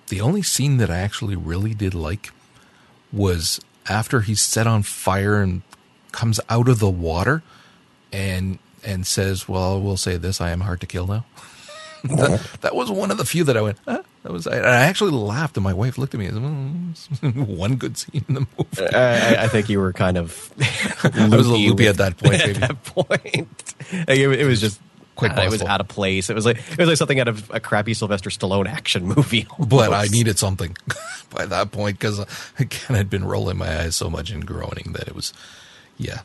The 0.09 0.20
only 0.22 0.40
scene 0.40 0.78
that 0.78 0.88
I 0.90 0.98
actually 0.98 1.37
really 1.37 1.74
did 1.74 1.92
like 1.94 2.33
was 3.12 3.61
after 3.90 4.22
he's 4.22 4.40
set 4.40 4.66
on 4.66 4.83
fire 4.83 5.42
and 5.42 5.61
comes 6.12 6.40
out 6.48 6.66
of 6.68 6.78
the 6.78 6.88
water 6.88 7.42
and 8.11 8.59
and 8.83 9.07
says, 9.07 9.48
"Well, 9.48 9.78
we'll 9.81 9.98
say 9.98 10.16
this: 10.16 10.40
I 10.40 10.50
am 10.50 10.61
hard 10.61 10.81
to 10.81 10.87
kill 10.87 11.07
now." 11.07 11.26
that, 12.04 12.40
that 12.62 12.74
was 12.74 12.90
one 12.90 13.11
of 13.11 13.18
the 13.18 13.24
few 13.26 13.44
that 13.44 13.57
I 13.57 13.61
went. 13.61 13.78
Ah, 13.87 14.00
that 14.22 14.33
was. 14.33 14.46
I, 14.46 14.57
I 14.59 14.76
actually 14.87 15.12
laughed, 15.12 15.57
and 15.57 15.64
my 15.64 15.72
wife 15.74 15.96
looked 15.98 16.14
at 16.14 16.20
me 16.20 16.26
and 16.26 16.96
said, 16.96 17.20
"Mm, 17.20 17.46
"One 17.57 17.76
good 17.76 17.96
scene 17.96 18.24
in 18.28 18.35
the 18.35 18.40
movie." 18.40 18.94
I, 18.94 19.35
I- 19.37 19.44
I 19.44 19.48
think 19.48 19.68
you 19.68 19.78
were 19.81 19.92
kind 19.92 20.16
of 20.18 20.52
I 21.04 21.09
was 21.28 21.46
a 21.46 21.50
little 21.50 21.59
loopy 21.59 21.85
with- 21.87 21.88
at 21.88 21.96
that 21.98 22.16
point. 22.18 22.35
at 22.40 22.46
Maybe. 22.46 22.59
that 22.61 22.85
point, 22.85 23.74
Like, 24.09 24.18
it, 24.18 24.40
it 24.40 24.46
was 24.46 24.61
just 24.61 24.81
Quite 25.16 25.37
uh, 25.37 25.42
it 25.42 25.50
was 25.50 25.62
out 25.62 25.81
of 25.81 25.88
place. 25.88 26.31
It 26.31 26.35
was 26.35 26.46
like 26.46 26.59
it 26.72 26.78
was 26.78 26.88
like 26.88 26.96
something 26.96 27.18
out 27.18 27.26
of 27.26 27.50
a 27.52 27.59
crappy 27.59 27.92
Sylvester 27.92 28.31
Stallone 28.31 28.68
action 28.68 29.04
movie. 29.04 29.48
But 29.59 29.92
I 29.92 30.07
needed 30.07 30.38
something 30.38 30.76
by 31.31 31.44
that 31.46 31.72
point 31.72 31.98
because 31.98 32.20
again 32.57 32.96
I'd 32.96 33.11
been 33.11 33.24
rolling 33.24 33.57
my 33.59 33.81
eyes 33.81 33.96
so 33.96 34.09
much 34.09 34.31
and 34.31 34.46
groaning 34.46 34.92
that 34.92 35.09
it 35.09 35.16
was, 35.16 35.33
yeah, 35.96 36.20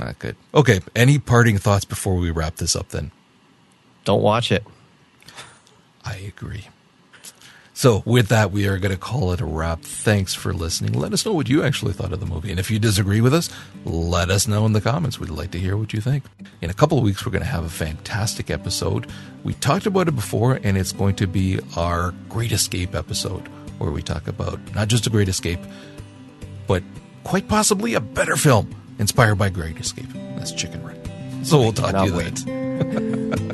not 0.00 0.18
good. 0.18 0.34
Okay, 0.56 0.80
any 0.96 1.20
parting 1.20 1.56
thoughts 1.56 1.84
before 1.84 2.16
we 2.16 2.32
wrap 2.32 2.56
this 2.56 2.74
up? 2.74 2.88
Then 2.88 3.12
don't 4.04 4.22
watch 4.22 4.50
it. 4.50 4.64
I 6.04 6.16
agree. 6.16 6.66
So 7.76 8.04
with 8.06 8.28
that, 8.28 8.52
we 8.52 8.68
are 8.68 8.78
going 8.78 8.94
to 8.94 9.00
call 9.00 9.32
it 9.32 9.40
a 9.40 9.44
wrap. 9.44 9.80
Thanks 9.82 10.32
for 10.32 10.52
listening. 10.54 10.92
Let 10.92 11.12
us 11.12 11.26
know 11.26 11.32
what 11.32 11.48
you 11.48 11.64
actually 11.64 11.92
thought 11.92 12.12
of 12.12 12.20
the 12.20 12.26
movie, 12.26 12.50
and 12.50 12.60
if 12.60 12.70
you 12.70 12.78
disagree 12.78 13.20
with 13.20 13.34
us, 13.34 13.50
let 13.84 14.30
us 14.30 14.46
know 14.46 14.64
in 14.64 14.72
the 14.72 14.80
comments. 14.80 15.18
We'd 15.18 15.28
like 15.30 15.50
to 15.50 15.58
hear 15.58 15.76
what 15.76 15.92
you 15.92 16.00
think. 16.00 16.22
In 16.62 16.70
a 16.70 16.74
couple 16.74 16.98
of 16.98 17.04
weeks, 17.04 17.26
we're 17.26 17.32
going 17.32 17.42
to 17.42 17.48
have 17.48 17.64
a 17.64 17.68
fantastic 17.68 18.48
episode. 18.48 19.08
We 19.42 19.54
talked 19.54 19.86
about 19.86 20.06
it 20.06 20.14
before, 20.14 20.60
and 20.62 20.78
it's 20.78 20.92
going 20.92 21.16
to 21.16 21.26
be 21.26 21.58
our 21.76 22.14
Great 22.28 22.52
Escape 22.52 22.94
episode, 22.94 23.48
where 23.78 23.90
we 23.90 24.02
talk 24.02 24.28
about 24.28 24.60
not 24.74 24.86
just 24.86 25.08
a 25.08 25.10
Great 25.10 25.28
Escape, 25.28 25.60
but 26.68 26.84
quite 27.24 27.48
possibly 27.48 27.94
a 27.94 28.00
better 28.00 28.36
film 28.36 28.70
inspired 29.00 29.34
by 29.34 29.48
Great 29.48 29.78
Escape. 29.78 30.08
That's 30.36 30.52
Chicken 30.52 30.80
Run. 30.84 31.44
So 31.44 31.58
we'll 31.58 31.72
talk 31.72 31.92
to 31.92 32.04
you 32.04 32.22
then. 32.22 33.50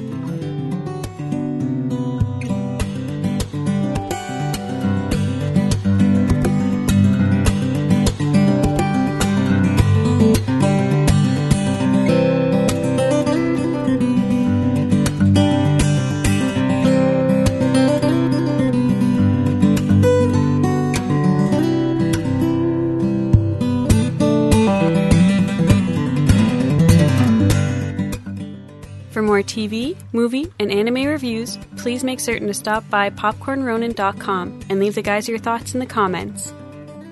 more 29.31 29.43
TV, 29.43 29.97
movie, 30.13 30.53
and 30.59 30.73
anime 30.73 31.07
reviews, 31.07 31.57
please 31.77 32.03
make 32.03 32.19
certain 32.19 32.49
to 32.49 32.53
stop 32.53 32.83
by 32.91 33.11
popcornronin.com 33.11 34.61
and 34.69 34.81
leave 34.81 34.97
the 34.97 35.03
guys 35.03 35.29
your 35.29 35.39
thoughts 35.39 35.73
in 35.73 35.79
the 35.79 35.87
comments. 35.87 36.53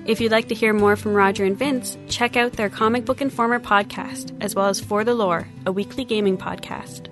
If 0.05 0.19
you'd 0.19 0.33
like 0.33 0.49
to 0.49 0.55
hear 0.55 0.73
more 0.73 0.97
from 0.97 1.13
Roger 1.13 1.45
and 1.45 1.57
Vince, 1.57 1.97
check 2.09 2.35
out 2.35 2.51
their 2.51 2.69
Comic 2.69 3.05
Book 3.05 3.21
Informer 3.21 3.57
podcast, 3.57 4.35
as 4.41 4.53
well 4.53 4.67
as 4.67 4.81
For 4.81 5.05
the 5.05 5.13
Lore, 5.13 5.47
a 5.65 5.71
weekly 5.71 6.03
gaming 6.03 6.37
podcast. 6.37 7.07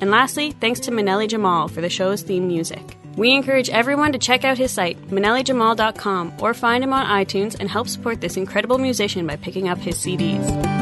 And 0.00 0.10
lastly, 0.10 0.50
thanks 0.50 0.80
to 0.80 0.90
Manelli 0.90 1.28
Jamal 1.28 1.68
for 1.68 1.80
the 1.80 1.88
show's 1.88 2.22
theme 2.22 2.48
music. 2.48 2.96
We 3.16 3.32
encourage 3.34 3.70
everyone 3.70 4.10
to 4.10 4.18
check 4.18 4.44
out 4.44 4.58
his 4.58 4.72
site, 4.72 5.00
manellijamal.com, 5.06 6.38
or 6.40 6.52
find 6.52 6.82
him 6.82 6.92
on 6.92 7.06
iTunes 7.06 7.56
and 7.60 7.70
help 7.70 7.86
support 7.86 8.20
this 8.20 8.36
incredible 8.36 8.78
musician 8.78 9.24
by 9.24 9.36
picking 9.36 9.68
up 9.68 9.78
his 9.78 9.98
CDs. 9.98 10.81